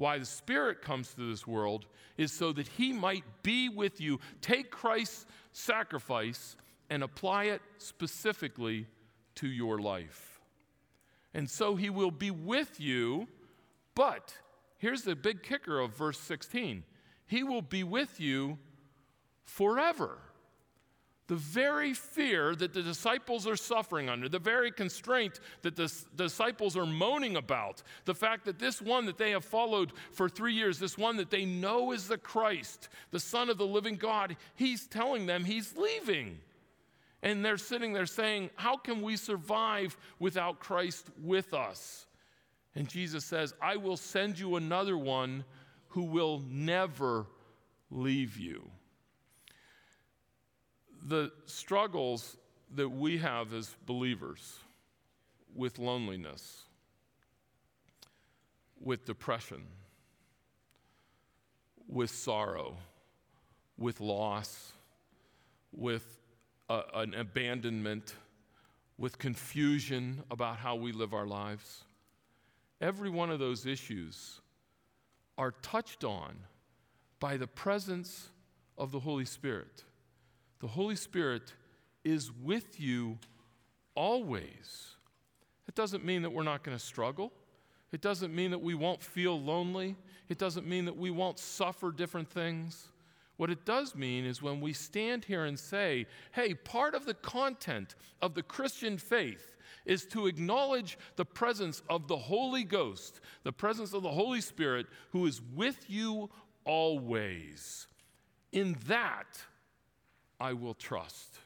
Why 0.00 0.16
the 0.16 0.24
Spirit 0.24 0.80
comes 0.80 1.12
to 1.12 1.28
this 1.28 1.46
world 1.46 1.84
is 2.16 2.32
so 2.32 2.54
that 2.54 2.66
he 2.66 2.90
might 2.90 3.22
be 3.42 3.68
with 3.68 4.00
you. 4.00 4.18
Take 4.40 4.70
Christ's 4.70 5.26
sacrifice 5.52 6.56
and 6.88 7.02
apply 7.02 7.44
it 7.44 7.60
specifically 7.76 8.86
to 9.34 9.46
your 9.46 9.78
life. 9.78 10.40
And 11.34 11.50
so 11.50 11.76
he 11.76 11.90
will 11.90 12.10
be 12.10 12.30
with 12.30 12.80
you, 12.80 13.28
but 13.94 14.32
here's 14.78 15.02
the 15.02 15.14
big 15.14 15.42
kicker 15.42 15.78
of 15.78 15.94
verse 15.94 16.18
16 16.18 16.82
He 17.26 17.42
will 17.42 17.60
be 17.60 17.84
with 17.84 18.18
you 18.18 18.56
forever. 19.44 20.16
The 21.30 21.36
very 21.36 21.94
fear 21.94 22.56
that 22.56 22.74
the 22.74 22.82
disciples 22.82 23.46
are 23.46 23.54
suffering 23.54 24.08
under, 24.08 24.28
the 24.28 24.40
very 24.40 24.72
constraint 24.72 25.38
that 25.62 25.76
the 25.76 25.88
disciples 26.16 26.76
are 26.76 26.84
moaning 26.84 27.36
about, 27.36 27.84
the 28.04 28.16
fact 28.16 28.46
that 28.46 28.58
this 28.58 28.82
one 28.82 29.06
that 29.06 29.16
they 29.16 29.30
have 29.30 29.44
followed 29.44 29.92
for 30.10 30.28
three 30.28 30.54
years, 30.54 30.80
this 30.80 30.98
one 30.98 31.16
that 31.18 31.30
they 31.30 31.44
know 31.44 31.92
is 31.92 32.08
the 32.08 32.18
Christ, 32.18 32.88
the 33.12 33.20
Son 33.20 33.48
of 33.48 33.58
the 33.58 33.64
living 33.64 33.94
God, 33.94 34.36
he's 34.56 34.88
telling 34.88 35.26
them 35.26 35.44
he's 35.44 35.76
leaving. 35.76 36.36
And 37.22 37.44
they're 37.44 37.58
sitting 37.58 37.92
there 37.92 38.06
saying, 38.06 38.50
How 38.56 38.76
can 38.76 39.00
we 39.00 39.16
survive 39.16 39.96
without 40.18 40.58
Christ 40.58 41.10
with 41.22 41.54
us? 41.54 42.06
And 42.74 42.88
Jesus 42.88 43.24
says, 43.24 43.54
I 43.62 43.76
will 43.76 43.96
send 43.96 44.36
you 44.36 44.56
another 44.56 44.98
one 44.98 45.44
who 45.90 46.02
will 46.02 46.42
never 46.48 47.28
leave 47.88 48.36
you. 48.36 48.68
The 51.02 51.32
struggles 51.46 52.36
that 52.74 52.88
we 52.88 53.18
have 53.18 53.52
as 53.52 53.74
believers 53.86 54.58
with 55.54 55.78
loneliness, 55.78 56.64
with 58.80 59.04
depression, 59.04 59.62
with 61.88 62.10
sorrow, 62.10 62.76
with 63.76 64.00
loss, 64.00 64.72
with 65.72 66.18
an 66.68 67.14
abandonment, 67.14 68.14
with 68.96 69.18
confusion 69.18 70.22
about 70.30 70.56
how 70.56 70.76
we 70.76 70.92
live 70.92 71.14
our 71.14 71.26
lives. 71.26 71.84
Every 72.80 73.10
one 73.10 73.30
of 73.30 73.38
those 73.38 73.66
issues 73.66 74.40
are 75.36 75.52
touched 75.62 76.04
on 76.04 76.36
by 77.18 77.36
the 77.36 77.46
presence 77.46 78.28
of 78.78 78.92
the 78.92 79.00
Holy 79.00 79.24
Spirit. 79.24 79.84
The 80.60 80.68
Holy 80.68 80.96
Spirit 80.96 81.54
is 82.04 82.30
with 82.30 82.78
you 82.78 83.18
always. 83.94 84.96
It 85.68 85.74
doesn't 85.74 86.04
mean 86.04 86.22
that 86.22 86.30
we're 86.30 86.42
not 86.42 86.62
going 86.62 86.76
to 86.76 86.82
struggle. 86.82 87.32
It 87.92 88.00
doesn't 88.00 88.34
mean 88.34 88.50
that 88.52 88.60
we 88.60 88.74
won't 88.74 89.02
feel 89.02 89.40
lonely. 89.40 89.96
It 90.28 90.38
doesn't 90.38 90.66
mean 90.66 90.84
that 90.84 90.96
we 90.96 91.10
won't 91.10 91.38
suffer 91.38 91.90
different 91.90 92.28
things. 92.28 92.88
What 93.36 93.50
it 93.50 93.64
does 93.64 93.94
mean 93.94 94.26
is 94.26 94.42
when 94.42 94.60
we 94.60 94.74
stand 94.74 95.24
here 95.24 95.46
and 95.46 95.58
say, 95.58 96.06
hey, 96.32 96.54
part 96.54 96.94
of 96.94 97.06
the 97.06 97.14
content 97.14 97.94
of 98.20 98.34
the 98.34 98.42
Christian 98.42 98.98
faith 98.98 99.56
is 99.86 100.04
to 100.06 100.26
acknowledge 100.26 100.98
the 101.16 101.24
presence 101.24 101.82
of 101.88 102.06
the 102.06 102.18
Holy 102.18 102.64
Ghost, 102.64 103.20
the 103.44 103.52
presence 103.52 103.94
of 103.94 104.02
the 104.02 104.10
Holy 104.10 104.42
Spirit 104.42 104.86
who 105.12 105.24
is 105.26 105.40
with 105.54 105.88
you 105.88 106.28
always. 106.64 107.86
In 108.52 108.76
that, 108.86 109.42
I 110.40 110.54
will 110.54 110.74
trust. 110.74 111.38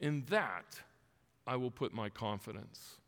In 0.00 0.24
that, 0.30 0.80
I 1.46 1.56
will 1.56 1.70
put 1.70 1.94
my 1.94 2.08
confidence. 2.08 2.98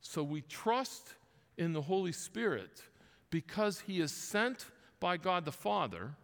So 0.00 0.22
we 0.22 0.40
trust 0.40 1.14
in 1.58 1.72
the 1.72 1.82
Holy 1.82 2.12
Spirit 2.12 2.82
because 3.30 3.80
He 3.80 4.00
is 4.00 4.12
sent 4.12 4.66
by 4.98 5.16
God 5.16 5.44
the 5.44 5.52
Father 5.52 6.14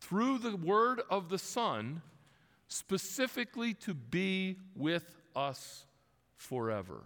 through 0.00 0.38
the 0.38 0.56
word 0.56 1.00
of 1.10 1.28
the 1.28 1.38
Son 1.38 2.02
specifically 2.68 3.74
to 3.74 3.94
be 3.94 4.58
with 4.76 5.16
us 5.34 5.86
forever. 6.36 7.02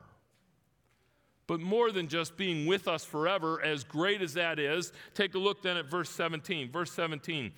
But 1.47 1.61
more 1.61 1.91
than 1.91 2.09
just 2.09 2.37
being 2.37 2.67
with 2.67 2.87
us 2.87 3.05
forever, 3.05 3.63
as 3.65 3.83
great 3.83 4.21
as 4.21 4.35
that 4.35 4.59
is, 4.59 4.93
take 5.15 5.35
a 5.35 5.39
look 5.39 5.63
then 5.63 5.79
at 5.79 5.87
verse 5.87 6.11
17. 6.11 6.71
Verse 6.71 6.93
17. 6.93 7.53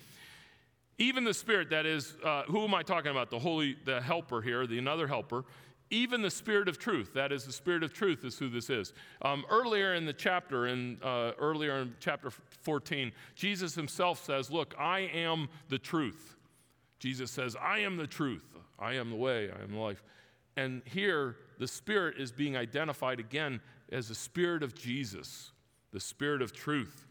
Even 1.01 1.23
the 1.23 1.33
Spirit, 1.33 1.71
that 1.71 1.85
is, 1.85 2.15
uh, 2.23 2.43
who 2.43 2.63
am 2.63 2.73
I 2.73 2.83
talking 2.83 3.11
about? 3.11 3.29
The 3.29 3.39
Holy, 3.39 3.75
the 3.85 3.99
Helper 3.99 4.41
here, 4.41 4.67
the 4.67 4.77
another 4.77 5.07
Helper 5.07 5.45
even 5.91 6.21
the 6.21 6.31
Spirit 6.31 6.69
of 6.69 6.79
truth, 6.79 7.13
that 7.13 7.31
is, 7.31 7.43
the 7.43 7.51
Spirit 7.51 7.83
of 7.83 7.93
truth 7.93 8.23
is 8.23 8.39
who 8.39 8.49
this 8.49 8.69
is. 8.69 8.93
Um, 9.21 9.43
earlier 9.49 9.93
in 9.93 10.05
the 10.05 10.13
chapter, 10.13 10.67
in, 10.67 10.97
uh, 11.03 11.33
earlier 11.37 11.79
in 11.79 11.93
chapter 11.99 12.31
14, 12.61 13.11
Jesus 13.35 13.75
himself 13.75 14.23
says, 14.23 14.49
Look, 14.49 14.73
I 14.79 15.01
am 15.13 15.49
the 15.67 15.77
truth. 15.77 16.37
Jesus 16.99 17.29
says, 17.29 17.55
I 17.61 17.79
am 17.79 17.97
the 17.97 18.07
truth. 18.07 18.45
I 18.79 18.93
am 18.93 19.09
the 19.09 19.17
way. 19.17 19.51
I 19.51 19.61
am 19.61 19.73
the 19.73 19.79
life. 19.79 20.01
And 20.55 20.81
here, 20.85 21.35
the 21.59 21.67
Spirit 21.67 22.15
is 22.17 22.31
being 22.31 22.55
identified 22.55 23.19
again 23.19 23.59
as 23.91 24.07
the 24.07 24.15
Spirit 24.15 24.63
of 24.63 24.73
Jesus, 24.73 25.51
the 25.91 25.99
Spirit 25.99 26.41
of 26.41 26.53
truth, 26.53 27.05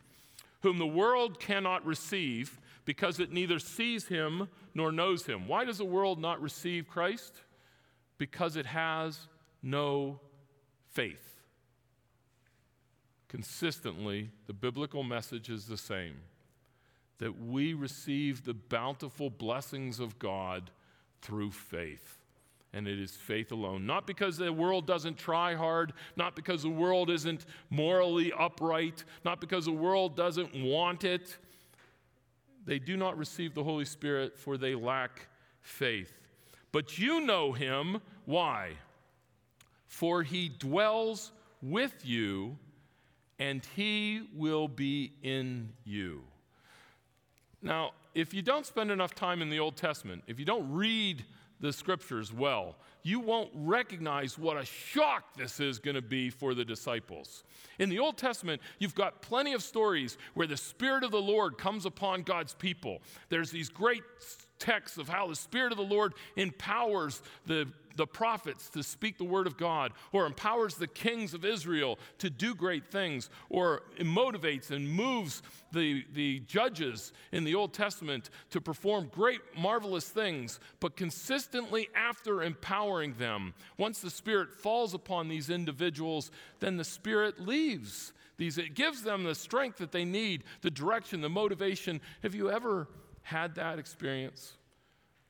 whom 0.63 0.79
the 0.79 0.87
world 0.87 1.39
cannot 1.39 1.85
receive 1.85 2.59
because 2.91 3.21
it 3.21 3.31
neither 3.31 3.61
sees 3.61 4.09
him 4.09 4.49
nor 4.75 4.91
knows 4.91 5.27
him. 5.27 5.47
Why 5.47 5.65
does 5.65 5.79
the 5.79 5.85
world 5.85 6.19
not 6.19 6.43
receive 6.43 6.89
Christ? 6.89 7.43
because 8.21 8.55
it 8.55 8.67
has 8.67 9.19
no 9.63 10.21
faith. 10.91 11.41
Consistently, 13.29 14.29
the 14.47 14.53
biblical 14.53 15.03
message 15.03 15.49
is 15.49 15.65
the 15.65 15.79
same 15.79 16.17
that 17.19 17.41
we 17.41 17.73
receive 17.73 18.45
the 18.45 18.53
bountiful 18.53 19.31
blessings 19.31 20.01
of 20.01 20.19
God 20.19 20.71
through 21.23 21.51
faith. 21.51 22.19
And 22.75 22.87
it 22.87 23.01
is 23.01 23.13
faith 23.13 23.53
alone. 23.53 23.87
Not 23.87 24.07
because 24.07 24.37
the 24.37 24.53
world 24.53 24.87
doesn't 24.87 25.17
try 25.17 25.55
hard, 25.55 25.95
not 26.15 26.37
because 26.37 26.63
the 26.63 26.69
world 26.69 27.09
isn't 27.09 27.47
morally 27.71 28.35
upright, 28.39 29.05
not 29.25 29.41
because 29.41 29.65
the 29.65 29.73
world 29.73 30.15
doesn't 30.15 30.55
want 30.63 31.05
it. 31.05 31.39
They 32.65 32.79
do 32.79 32.97
not 32.97 33.17
receive 33.17 33.55
the 33.55 33.65
Holy 33.65 33.85
Spirit, 33.85 34.39
for 34.39 34.57
they 34.57 34.75
lack 34.75 35.29
faith. 35.63 36.13
But 36.73 36.99
you 36.99 37.21
know 37.21 37.53
him. 37.53 38.01
Why? 38.25 38.73
For 39.87 40.23
he 40.23 40.49
dwells 40.49 41.33
with 41.63 41.95
you, 42.05 42.59
and 43.39 43.65
he 43.77 44.29
will 44.35 44.69
be 44.69 45.13
in 45.23 45.73
you. 45.85 46.23
Now, 47.63 47.93
if 48.15 48.33
you 48.35 48.43
don't 48.43 48.67
spend 48.67 48.91
enough 48.91 49.15
time 49.15 49.43
in 49.43 49.51
the 49.51 49.59
Old 49.59 49.77
Testament, 49.77 50.25
if 50.27 50.39
you 50.39 50.45
don't 50.45 50.71
read 50.71 51.25
the 51.61 51.73
scriptures 51.73 52.33
well, 52.33 52.77
you 53.03 53.21
won't 53.21 53.51
recognize 53.55 54.39
what 54.39 54.57
a 54.57 54.65
shock 54.65 55.37
this 55.37 55.61
is 55.61 55.79
going 55.79 55.95
to 55.95 56.03
be 56.03 56.31
for 56.31 56.55
the 56.55 56.65
disciples. 56.65 57.45
In 57.79 57.89
the 57.89 57.99
Old 57.99 58.17
Testament, 58.17 58.61
you've 58.79 58.95
got 58.95 59.23
plenty 59.23 59.53
of 59.53 59.63
stories 59.63 60.19
where 60.35 60.47
the 60.47 60.57
Spirit 60.57 61.05
of 61.05 61.11
the 61.11 61.21
Lord 61.21 61.59
comes 61.59 61.87
upon 61.87 62.23
God's 62.23 62.55
people. 62.55 63.01
There's 63.29 63.51
these 63.51 63.69
great 63.69 64.03
texts 64.61 64.99
of 64.99 65.09
how 65.09 65.27
the 65.27 65.35
Spirit 65.35 65.73
of 65.73 65.79
the 65.79 65.85
Lord 65.85 66.13
empowers 66.37 67.21
the, 67.47 67.67
the 67.97 68.07
prophets 68.07 68.69
to 68.71 68.83
speak 68.85 69.19
the 69.19 69.25
word 69.25 69.49
of 69.49 69.57
God, 69.57 69.93
or 70.13 70.27
empowers 70.27 70.77
the 70.77 70.87
kings 70.87 71.35
of 71.35 71.45
Israel 71.45 71.99
to 72.19 72.31
do 72.31 72.55
great 72.55 72.87
things, 72.91 73.31
or 73.49 73.83
motivates 73.99 74.71
and 74.71 74.89
moves 74.89 75.43
the, 75.73 76.05
the 76.15 76.41
judges 76.41 77.13
in 77.33 77.45
the 77.45 77.55
Old 77.55 77.73
Testament 77.73 78.31
to 78.51 78.61
perform 78.61 79.11
great, 79.13 79.41
marvelous 79.59 80.09
things, 80.09 80.61
but 80.79 80.97
consistently 80.97 81.89
after 81.97 82.43
empowering 82.43 83.15
them, 83.15 83.55
once 83.79 84.01
the 84.01 84.11
Spirit 84.11 84.53
falls 84.53 84.95
upon 84.95 85.29
these 85.29 85.51
individuals, 85.51 86.31
then 86.61 86.77
the 86.77 86.85
Spirit 86.85 87.41
leaves. 87.41 88.13
These, 88.37 88.57
it 88.57 88.75
gives 88.75 89.03
them 89.03 89.25
the 89.25 89.35
strength 89.35 89.79
that 89.79 89.93
they 89.93 90.07
need, 90.07 90.45
the 90.63 90.71
direction, 90.71 91.21
the 91.21 91.29
motivation. 91.29 92.01
Have 92.23 92.35
you 92.35 92.51
ever 92.51 92.89
had 93.31 93.55
that 93.55 93.79
experience 93.79 94.55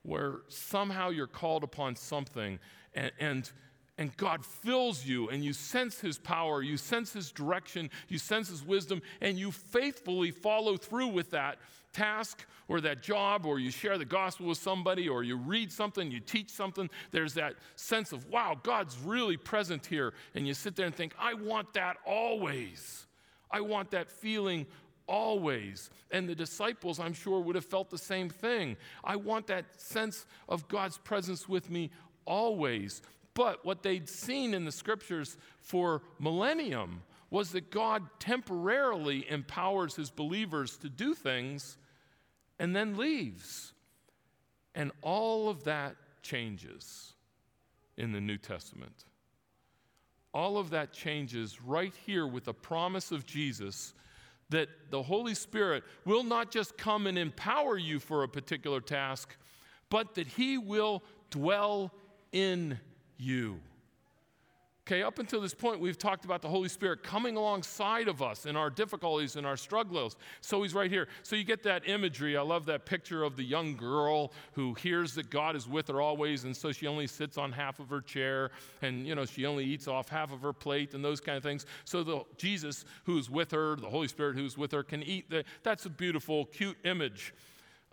where 0.01 0.39
somehow 0.47 1.09
you're 1.09 1.27
called 1.27 1.63
upon 1.63 1.95
something 1.95 2.57
and, 2.95 3.11
and, 3.19 3.51
and 3.99 4.17
God 4.17 4.43
fills 4.43 5.05
you 5.05 5.29
and 5.29 5.43
you 5.45 5.53
sense 5.53 5.99
His 5.99 6.17
power, 6.17 6.63
you 6.63 6.77
sense 6.77 7.13
His 7.13 7.31
direction, 7.31 7.91
you 8.09 8.17
sense 8.17 8.49
His 8.49 8.65
wisdom, 8.65 9.03
and 9.21 9.37
you 9.37 9.51
faithfully 9.51 10.31
follow 10.31 10.77
through 10.77 11.09
with 11.09 11.29
that 11.29 11.59
task 11.93 12.43
or 12.67 12.81
that 12.81 13.03
job, 13.03 13.45
or 13.45 13.59
you 13.59 13.69
share 13.69 13.99
the 13.99 14.05
gospel 14.05 14.47
with 14.47 14.57
somebody, 14.57 15.07
or 15.07 15.21
you 15.21 15.35
read 15.35 15.71
something, 15.71 16.09
you 16.09 16.19
teach 16.19 16.49
something. 16.49 16.89
There's 17.11 17.35
that 17.35 17.53
sense 17.75 18.11
of, 18.13 18.27
wow, 18.29 18.57
God's 18.63 18.97
really 18.97 19.37
present 19.37 19.85
here. 19.85 20.13
And 20.33 20.47
you 20.47 20.55
sit 20.55 20.75
there 20.75 20.87
and 20.87 20.95
think, 20.95 21.13
I 21.19 21.35
want 21.35 21.73
that 21.73 21.97
always. 22.05 23.05
I 23.51 23.61
want 23.61 23.91
that 23.91 24.09
feeling 24.09 24.65
always. 25.11 25.89
And 26.09 26.27
the 26.27 26.33
disciples, 26.33 26.99
I'm 26.99 27.13
sure, 27.13 27.41
would 27.41 27.55
have 27.55 27.65
felt 27.65 27.89
the 27.89 27.97
same 27.97 28.29
thing. 28.29 28.77
I 29.03 29.17
want 29.17 29.47
that 29.47 29.65
sense 29.79 30.25
of 30.47 30.69
God's 30.69 30.97
presence 30.97 31.49
with 31.49 31.69
me 31.69 31.91
always. 32.25 33.01
But 33.33 33.65
what 33.65 33.83
they'd 33.83 34.07
seen 34.07 34.53
in 34.53 34.63
the 34.63 34.71
scriptures 34.71 35.37
for 35.59 36.01
millennium 36.17 37.03
was 37.29 37.51
that 37.51 37.71
God 37.71 38.03
temporarily 38.19 39.29
empowers 39.29 39.95
his 39.95 40.09
believers 40.09 40.77
to 40.77 40.89
do 40.89 41.13
things 41.13 41.77
and 42.57 42.75
then 42.75 42.95
leaves. 42.95 43.73
And 44.73 44.91
all 45.01 45.49
of 45.49 45.65
that 45.65 45.95
changes 46.21 47.13
in 47.97 48.13
the 48.13 48.21
New 48.21 48.37
Testament. 48.37 49.05
All 50.33 50.57
of 50.57 50.69
that 50.69 50.93
changes 50.93 51.61
right 51.61 51.93
here 52.05 52.25
with 52.25 52.45
the 52.45 52.53
promise 52.53 53.11
of 53.11 53.25
Jesus 53.25 53.93
that 54.51 54.69
the 54.89 55.01
Holy 55.01 55.33
Spirit 55.33 55.83
will 56.05 56.23
not 56.23 56.51
just 56.51 56.77
come 56.77 57.07
and 57.07 57.17
empower 57.17 57.77
you 57.77 57.99
for 57.99 58.23
a 58.23 58.29
particular 58.29 58.79
task, 58.79 59.35
but 59.89 60.15
that 60.15 60.27
He 60.27 60.57
will 60.57 61.03
dwell 61.29 61.91
in 62.31 62.79
you. 63.17 63.59
Okay, 64.87 65.03
up 65.03 65.19
until 65.19 65.39
this 65.39 65.53
point, 65.53 65.79
we've 65.79 65.97
talked 65.97 66.25
about 66.25 66.41
the 66.41 66.49
Holy 66.49 66.67
Spirit 66.67 67.03
coming 67.03 67.37
alongside 67.37 68.07
of 68.07 68.23
us 68.23 68.47
in 68.47 68.55
our 68.55 68.71
difficulties 68.71 69.35
and 69.35 69.45
our 69.45 69.55
struggles. 69.55 70.15
So 70.41 70.63
he's 70.63 70.73
right 70.73 70.89
here. 70.89 71.07
So 71.21 71.35
you 71.35 71.43
get 71.43 71.61
that 71.63 71.87
imagery. 71.87 72.35
I 72.35 72.41
love 72.41 72.65
that 72.65 72.87
picture 72.87 73.23
of 73.23 73.35
the 73.35 73.43
young 73.43 73.75
girl 73.75 74.33
who 74.53 74.73
hears 74.73 75.13
that 75.15 75.29
God 75.29 75.55
is 75.55 75.67
with 75.67 75.87
her 75.89 76.01
always, 76.01 76.45
and 76.45 76.57
so 76.57 76.71
she 76.71 76.87
only 76.87 77.05
sits 77.05 77.37
on 77.37 77.51
half 77.51 77.79
of 77.79 77.89
her 77.89 78.01
chair, 78.01 78.49
and 78.81 79.05
you 79.05 79.13
know 79.13 79.23
she 79.23 79.45
only 79.45 79.65
eats 79.65 79.87
off 79.87 80.09
half 80.09 80.33
of 80.33 80.41
her 80.41 80.51
plate, 80.51 80.95
and 80.95 81.05
those 81.05 81.21
kind 81.21 81.37
of 81.37 81.43
things. 81.43 81.67
So 81.85 82.03
the 82.03 82.23
Jesus 82.37 82.83
who's 83.03 83.29
with 83.29 83.51
her, 83.51 83.75
the 83.75 83.89
Holy 83.89 84.07
Spirit 84.07 84.35
who's 84.35 84.57
with 84.57 84.71
her, 84.71 84.81
can 84.81 85.03
eat. 85.03 85.29
The, 85.29 85.43
that's 85.61 85.85
a 85.85 85.91
beautiful, 85.91 86.45
cute 86.45 86.77
image, 86.85 87.35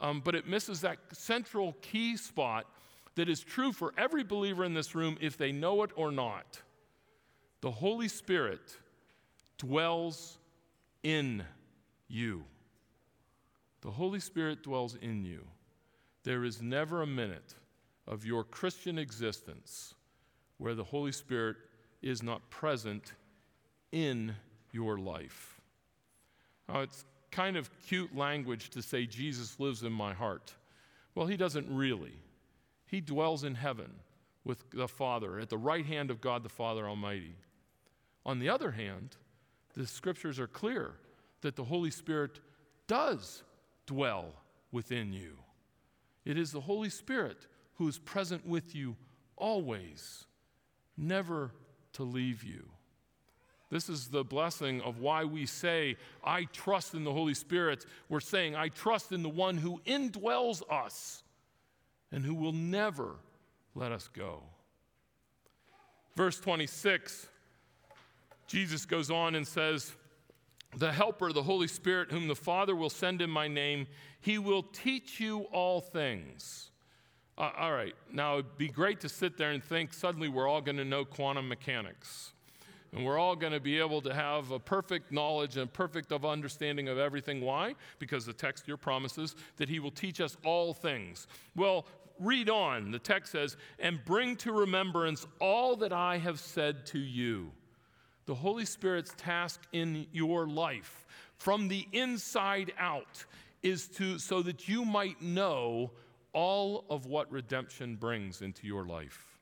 um, 0.01 0.23
but 0.25 0.35
it 0.35 0.49
misses 0.49 0.81
that 0.81 0.97
central 1.13 1.75
key 1.83 2.17
spot 2.17 2.67
that 3.15 3.29
is 3.29 3.41
true 3.41 3.73
for 3.73 3.93
every 3.99 4.25
believer 4.25 4.65
in 4.65 4.73
this 4.73 4.95
room, 4.95 5.19
if 5.21 5.37
they 5.37 5.53
know 5.53 5.83
it 5.83 5.91
or 5.95 6.11
not 6.11 6.63
the 7.61 7.71
Holy 7.71 8.09
Spirit 8.09 8.77
dwells 9.59 10.39
in 11.03 11.43
you. 12.09 12.45
The 13.81 13.91
Holy 13.91 14.21
Spirit 14.21 14.63
dwells 14.63 14.97
in 14.97 15.25
you. 15.25 15.45
There 16.25 16.45
is 16.45 16.61
never 16.63 17.03
a 17.03 17.07
minute 17.07 17.55
of 18.07 18.25
your 18.25 18.45
Christian 18.45 18.99
existence 18.99 19.95
where 20.59 20.75
the 20.75 20.85
Holy 20.85 21.13
Spirit 21.13 21.57
is 22.03 22.23
not 22.23 22.49
present 22.51 23.15
in 23.93 24.35
your 24.73 24.99
life. 24.99 25.61
Now, 26.69 26.81
it's 26.81 27.05
kind 27.31 27.57
of 27.57 27.71
cute 27.87 28.15
language 28.17 28.71
to 28.71 28.83
say 28.83 29.07
Jesus 29.07 29.59
lives 29.59 29.83
in 29.83 29.93
my 29.93 30.13
heart. 30.13 30.55
Well, 31.15 31.27
he 31.27 31.37
doesn't 31.37 31.67
really. 31.69 32.15
He 32.87 33.01
dwells 33.01 33.45
in 33.45 33.55
heaven 33.55 33.91
with 34.45 34.65
the 34.71 34.89
Father, 34.89 35.39
at 35.39 35.51
the 35.51 35.59
right 35.59 35.85
hand 35.85 36.11
of 36.11 36.21
God 36.21 36.43
the 36.43 36.49
Father 36.49 36.89
Almighty. 36.89 37.35
On 38.25 38.39
the 38.39 38.49
other 38.49 38.73
hand, 38.73 39.17
the 39.75 39.87
scriptures 39.87 40.39
are 40.39 40.47
clear 40.47 40.95
that 41.41 41.57
the 41.57 41.65
Holy 41.65 41.91
Spirit 41.91 42.41
does 42.87 43.43
dwell 43.87 44.33
within 44.73 45.13
you. 45.13 45.37
It 46.25 46.37
is 46.37 46.53
the 46.53 46.61
Holy 46.61 46.91
Spirit 46.91 47.47
who 47.75 47.89
is 47.89 47.99
present 47.99 48.47
with 48.47 48.75
you 48.75 48.97
always, 49.37 50.27
never 50.97 51.53
to 51.95 52.03
leave 52.03 52.43
you. 52.43 52.69
This 53.71 53.89
is 53.89 54.09
the 54.09 54.25
blessing 54.25 54.81
of 54.81 54.99
why 54.99 55.25
we 55.25 55.47
say, 55.47 55.97
I 56.25 56.45
trust 56.45 56.95
in 56.95 57.05
the 57.05 57.13
Holy 57.13 57.35
Spirit. 57.35 57.85
We're 58.09 58.21
saying, 58.21 58.57
I 58.57 58.69
trust 58.69 59.13
in 59.13 59.23
the 59.23 59.29
one 59.29 59.59
who 59.59 59.81
indwells 59.87 60.63
us 60.71 61.23
and 62.11 62.25
who 62.25 62.35
will 62.35 62.53
never 62.53 63.17
let 63.75 63.93
us 63.93 64.09
go. 64.09 64.43
Verse 66.17 66.41
26 66.41 67.29
Jesus 68.49 68.87
goes 68.87 69.11
on 69.11 69.35
and 69.35 69.47
says, 69.47 69.93
The 70.77 70.91
Helper, 70.91 71.33
the 71.33 71.43
Holy 71.43 71.69
Spirit, 71.69 72.11
whom 72.11 72.27
the 72.27 72.35
Father 72.35 72.75
will 72.75 72.91
send 72.91 73.23
in 73.23 73.31
my 73.31 73.47
name, 73.47 73.87
he 74.21 74.39
will 74.39 74.63
teach 74.63 75.21
you 75.21 75.43
all 75.53 75.81
things. 75.81 76.71
Uh, 77.37 77.51
all 77.57 77.73
right, 77.73 77.95
now 78.13 78.39
it'd 78.39 78.59
be 78.59 78.69
great 78.69 79.01
to 79.01 79.09
sit 79.09 79.37
there 79.37 79.53
and 79.53 79.63
think 79.63 79.93
suddenly 79.93 80.29
we're 80.29 80.49
all 80.49 80.63
going 80.63 80.79
to 80.79 80.85
know 80.85 81.05
quantum 81.05 81.49
mechanics. 81.49 82.33
And 82.93 83.05
we're 83.05 83.19
all 83.19 83.37
going 83.37 83.53
to 83.53 83.61
be 83.61 83.79
able 83.79 84.01
to 84.01 84.15
have 84.15 84.51
a 84.51 84.59
perfect 84.59 85.13
knowledge 85.13 85.59
and 85.59 85.71
perfect 85.71 86.11
of 86.11 86.25
understanding 86.25 86.89
of 86.89 86.97
everything. 86.97 87.43
Why? 87.43 87.75
Because 87.99 88.25
the 88.25 88.33
text 88.33 88.65
here 88.65 88.79
promises 88.79 89.37
that 89.59 89.69
he 89.69 89.79
will 89.79 89.91
teach 89.91 90.23
us 90.23 90.39
all 90.43 90.73
things. 90.73 91.27
Well, 91.55 91.87
read 92.19 92.49
on. 92.49 92.91
The 92.91 92.99
text 92.99 93.33
says, 93.33 93.59
and 93.79 94.03
bring 94.07 94.37
to 94.37 94.53
remembrance 94.53 95.27
all 95.39 95.77
that 95.77 95.93
I 95.93 96.17
have 96.17 96.41
said 96.41 96.87
to 96.87 96.99
you 96.99 97.53
the 98.29 98.35
Holy 98.35 98.67
Spirit's 98.67 99.15
task 99.17 99.59
in 99.73 100.07
your 100.13 100.47
life 100.47 101.07
from 101.39 101.67
the 101.67 101.89
inside 101.93 102.75
out 102.79 103.25
is 103.63 103.89
to 103.89 104.19
so 104.19 104.43
that 104.43 104.69
you 104.69 104.85
might 104.85 105.23
know 105.23 105.91
all 106.35 106.85
of 106.91 107.07
what 107.07 107.33
redemption 107.33 107.97
brings 107.97 108.43
into 108.43 108.67
your 108.67 108.85
life. 108.85 109.39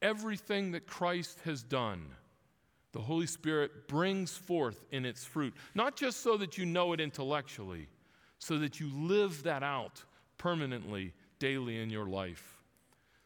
Everything 0.00 0.70
that 0.70 0.86
Christ 0.86 1.40
has 1.44 1.64
done, 1.64 2.06
the 2.92 3.00
Holy 3.00 3.26
Spirit 3.26 3.88
brings 3.88 4.36
forth 4.36 4.84
in 4.92 5.04
its 5.04 5.24
fruit, 5.24 5.52
not 5.74 5.96
just 5.96 6.20
so 6.20 6.36
that 6.36 6.56
you 6.56 6.64
know 6.64 6.92
it 6.92 7.00
intellectually, 7.00 7.88
so 8.38 8.60
that 8.60 8.78
you 8.78 8.90
live 8.94 9.42
that 9.42 9.64
out 9.64 10.04
permanently 10.38 11.14
daily 11.40 11.82
in 11.82 11.90
your 11.90 12.06
life. 12.06 12.51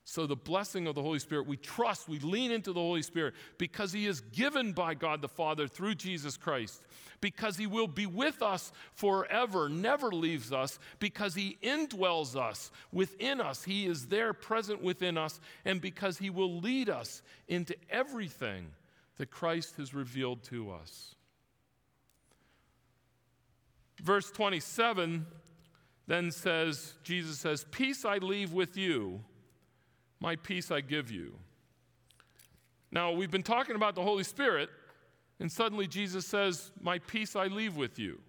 So, 0.08 0.24
the 0.24 0.36
blessing 0.36 0.86
of 0.86 0.94
the 0.94 1.02
Holy 1.02 1.18
Spirit, 1.18 1.48
we 1.48 1.56
trust, 1.56 2.08
we 2.08 2.20
lean 2.20 2.52
into 2.52 2.72
the 2.72 2.78
Holy 2.78 3.02
Spirit 3.02 3.34
because 3.58 3.92
He 3.92 4.06
is 4.06 4.20
given 4.20 4.70
by 4.72 4.94
God 4.94 5.20
the 5.20 5.28
Father 5.28 5.66
through 5.66 5.96
Jesus 5.96 6.36
Christ, 6.36 6.80
because 7.20 7.56
He 7.56 7.66
will 7.66 7.88
be 7.88 8.06
with 8.06 8.40
us 8.40 8.70
forever, 8.94 9.68
never 9.68 10.12
leaves 10.12 10.52
us, 10.52 10.78
because 11.00 11.34
He 11.34 11.58
indwells 11.60 12.36
us 12.36 12.70
within 12.92 13.40
us. 13.40 13.64
He 13.64 13.86
is 13.86 14.06
there 14.06 14.32
present 14.32 14.80
within 14.80 15.18
us, 15.18 15.40
and 15.64 15.80
because 15.80 16.18
He 16.18 16.30
will 16.30 16.60
lead 16.60 16.88
us 16.88 17.20
into 17.48 17.74
everything 17.90 18.68
that 19.16 19.32
Christ 19.32 19.74
has 19.76 19.92
revealed 19.92 20.44
to 20.44 20.70
us. 20.70 21.16
Verse 24.00 24.30
27 24.30 25.26
then 26.06 26.30
says, 26.30 26.94
Jesus 27.02 27.40
says, 27.40 27.66
Peace 27.72 28.04
I 28.04 28.18
leave 28.18 28.52
with 28.52 28.76
you. 28.76 29.24
My 30.20 30.36
peace 30.36 30.70
I 30.70 30.80
give 30.80 31.10
you. 31.10 31.34
Now, 32.90 33.12
we've 33.12 33.30
been 33.30 33.42
talking 33.42 33.76
about 33.76 33.94
the 33.94 34.02
Holy 34.02 34.24
Spirit, 34.24 34.70
and 35.40 35.50
suddenly 35.50 35.86
Jesus 35.86 36.26
says, 36.26 36.70
My 36.80 36.98
peace 36.98 37.36
I 37.36 37.46
leave 37.46 37.76
with 37.76 37.98
you. 37.98 38.20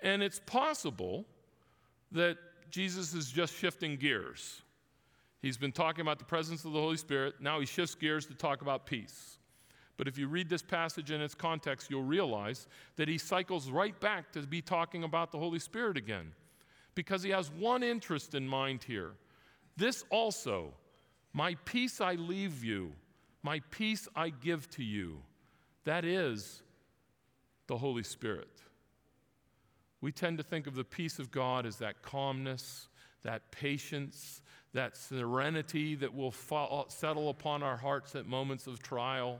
And 0.00 0.22
it's 0.22 0.40
possible 0.46 1.24
that 2.12 2.38
Jesus 2.70 3.14
is 3.14 3.30
just 3.30 3.54
shifting 3.54 3.96
gears. 3.96 4.62
He's 5.42 5.56
been 5.56 5.72
talking 5.72 6.00
about 6.00 6.18
the 6.18 6.24
presence 6.24 6.64
of 6.64 6.72
the 6.72 6.80
Holy 6.80 6.96
Spirit. 6.96 7.34
Now 7.40 7.60
he 7.60 7.66
shifts 7.66 7.94
gears 7.94 8.26
to 8.26 8.34
talk 8.34 8.62
about 8.62 8.86
peace. 8.86 9.38
But 9.96 10.08
if 10.08 10.18
you 10.18 10.28
read 10.28 10.48
this 10.48 10.62
passage 10.62 11.10
in 11.10 11.20
its 11.20 11.34
context, 11.34 11.90
you'll 11.90 12.02
realize 12.02 12.66
that 12.96 13.08
he 13.08 13.16
cycles 13.16 13.70
right 13.70 13.98
back 14.00 14.32
to 14.32 14.42
be 14.42 14.60
talking 14.60 15.04
about 15.04 15.32
the 15.32 15.38
Holy 15.38 15.58
Spirit 15.58 15.96
again. 15.96 16.32
Because 16.94 17.22
he 17.22 17.30
has 17.30 17.50
one 17.50 17.82
interest 17.82 18.34
in 18.34 18.46
mind 18.46 18.82
here. 18.82 19.12
This 19.76 20.04
also 20.10 20.72
my 21.36 21.54
peace 21.66 22.00
I 22.00 22.14
leave 22.14 22.64
you, 22.64 22.92
my 23.42 23.60
peace 23.70 24.08
I 24.16 24.30
give 24.30 24.70
to 24.70 24.82
you. 24.82 25.18
That 25.84 26.02
is 26.02 26.62
the 27.66 27.76
Holy 27.76 28.04
Spirit. 28.04 28.48
We 30.00 30.12
tend 30.12 30.38
to 30.38 30.42
think 30.42 30.66
of 30.66 30.74
the 30.74 30.82
peace 30.82 31.18
of 31.18 31.30
God 31.30 31.66
as 31.66 31.76
that 31.76 32.00
calmness, 32.00 32.88
that 33.22 33.52
patience, 33.52 34.40
that 34.72 34.96
serenity 34.96 35.94
that 35.96 36.14
will 36.14 36.30
fall, 36.30 36.86
uh, 36.86 36.90
settle 36.90 37.28
upon 37.28 37.62
our 37.62 37.76
hearts 37.76 38.14
at 38.14 38.26
moments 38.26 38.66
of 38.66 38.82
trial. 38.82 39.38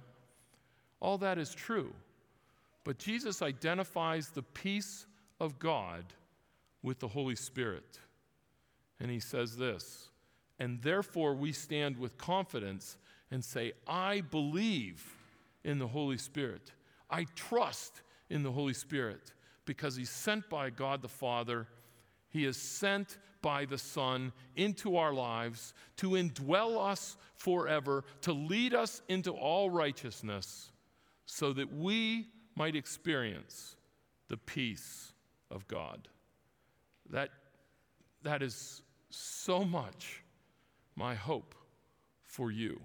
All 1.01 1.17
that 1.19 1.39
is 1.39 1.55
true. 1.55 1.95
But 2.85 2.99
Jesus 2.99 3.41
identifies 3.41 4.29
the 4.29 4.43
peace 4.43 5.07
of 5.41 5.59
God 5.59 6.05
with 6.83 6.99
the 6.99 7.09
Holy 7.09 7.37
Spirit. 7.37 8.01
And 9.01 9.11
he 9.11 9.19
says 9.19 9.57
this 9.57 10.11
and 10.59 10.81
therefore, 10.81 11.35
we 11.35 11.53
stand 11.53 11.99
with 11.99 12.16
confidence 12.16 12.97
and 13.31 13.45
say, 13.45 13.73
I 13.87 14.23
believe 14.23 15.05
in 15.64 15.79
the 15.79 15.87
Holy 15.87 16.16
Spirit. 16.16 16.73
I 17.11 17.27
trust 17.35 18.01
in 18.31 18.42
the 18.42 18.53
Holy 18.53 18.73
Spirit 18.73 19.33
because 19.66 19.97
He's 19.97 20.11
sent 20.11 20.49
by 20.49 20.71
God 20.71 21.03
the 21.03 21.09
Father. 21.09 21.66
He 22.31 22.45
is 22.45 22.57
sent 22.57 23.19
by 23.42 23.66
the 23.66 23.79
Son 23.79 24.33
into 24.57 24.97
our 24.97 25.12
lives 25.12 25.75
to 25.99 26.11
indwell 26.11 26.79
us 26.79 27.16
forever, 27.35 28.05
to 28.23 28.33
lead 28.33 28.73
us 28.75 29.03
into 29.09 29.33
all 29.33 29.69
righteousness, 29.69 30.73
so 31.27 31.53
that 31.53 31.73
we 31.73 32.29
might 32.55 32.75
experience 32.75 33.77
the 34.29 34.37
peace 34.38 35.12
of 35.51 35.69
God. 35.69 36.09
That, 37.11 37.29
that 38.23 38.42
is 38.42 38.83
so 39.11 39.64
much 39.64 40.23
my 40.97 41.15
hope 41.15 41.55
for 42.25 42.51
you. 42.51 42.81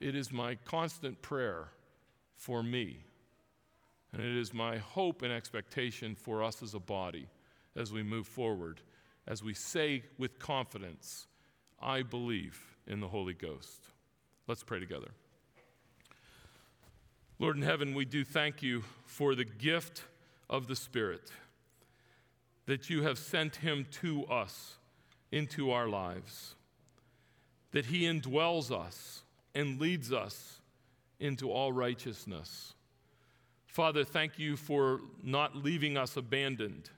It 0.00 0.14
is 0.14 0.32
my 0.32 0.54
constant 0.54 1.20
prayer 1.22 1.68
for 2.36 2.62
me. 2.62 2.98
And 4.12 4.22
it 4.22 4.36
is 4.36 4.54
my 4.54 4.78
hope 4.78 5.22
and 5.22 5.32
expectation 5.32 6.14
for 6.14 6.42
us 6.42 6.62
as 6.62 6.74
a 6.74 6.78
body 6.78 7.26
as 7.76 7.92
we 7.92 8.02
move 8.04 8.26
forward, 8.26 8.80
as 9.26 9.42
we 9.42 9.54
say 9.54 10.04
with 10.18 10.38
confidence, 10.38 11.26
I 11.82 12.02
believe 12.02 12.76
in 12.86 13.00
the 13.00 13.08
Holy 13.08 13.34
Ghost. 13.34 13.88
Let's 14.46 14.62
pray 14.62 14.78
together. 14.78 15.08
Lord 17.40 17.56
in 17.56 17.62
heaven, 17.62 17.94
we 17.94 18.04
do 18.04 18.24
thank 18.24 18.62
you 18.62 18.84
for 19.06 19.34
the 19.34 19.44
gift 19.44 20.04
of 20.48 20.68
the 20.68 20.76
Spirit, 20.76 21.32
that 22.66 22.88
you 22.88 23.02
have 23.02 23.18
sent 23.18 23.56
him 23.56 23.86
to 24.02 24.24
us 24.26 24.76
into 25.32 25.72
our 25.72 25.88
lives 25.88 26.54
that 27.74 27.86
He 27.86 28.02
indwells 28.02 28.70
us 28.70 29.24
and 29.52 29.80
leads 29.80 30.12
us 30.12 30.60
into 31.18 31.50
all 31.50 31.72
righteousness. 31.72 32.72
Father, 33.66 34.04
thank 34.04 34.38
you 34.38 34.56
for 34.56 35.00
not 35.24 35.56
leaving 35.56 35.96
us 35.96 36.16
abandoned. 36.16 36.88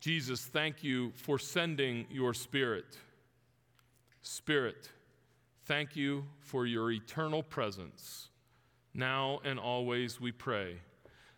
Jesus, 0.00 0.46
thank 0.46 0.82
you 0.82 1.12
for 1.14 1.38
sending 1.38 2.06
your 2.10 2.32
Spirit. 2.32 2.96
Spirit, 4.22 4.88
thank 5.66 5.94
you 5.94 6.24
for 6.40 6.64
your 6.64 6.90
eternal 6.90 7.42
presence. 7.42 8.30
Now 8.94 9.40
and 9.44 9.58
always 9.58 10.18
we 10.18 10.32
pray. 10.32 10.76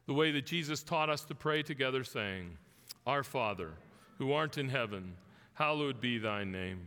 The 0.07 0.14
way 0.14 0.31
that 0.31 0.47
Jesus 0.47 0.85
taught 0.85 1.11
us 1.11 1.25
to 1.25 1.35
pray 1.35 1.64
together, 1.64 2.05
saying, 2.05 2.57
Our 3.05 3.25
Father, 3.25 3.73
who 4.19 4.33
art 4.33 4.59
in 4.59 4.69
heaven, 4.69 5.14
hallowed 5.55 6.01
be 6.01 6.19
thy 6.19 6.45
name. 6.45 6.87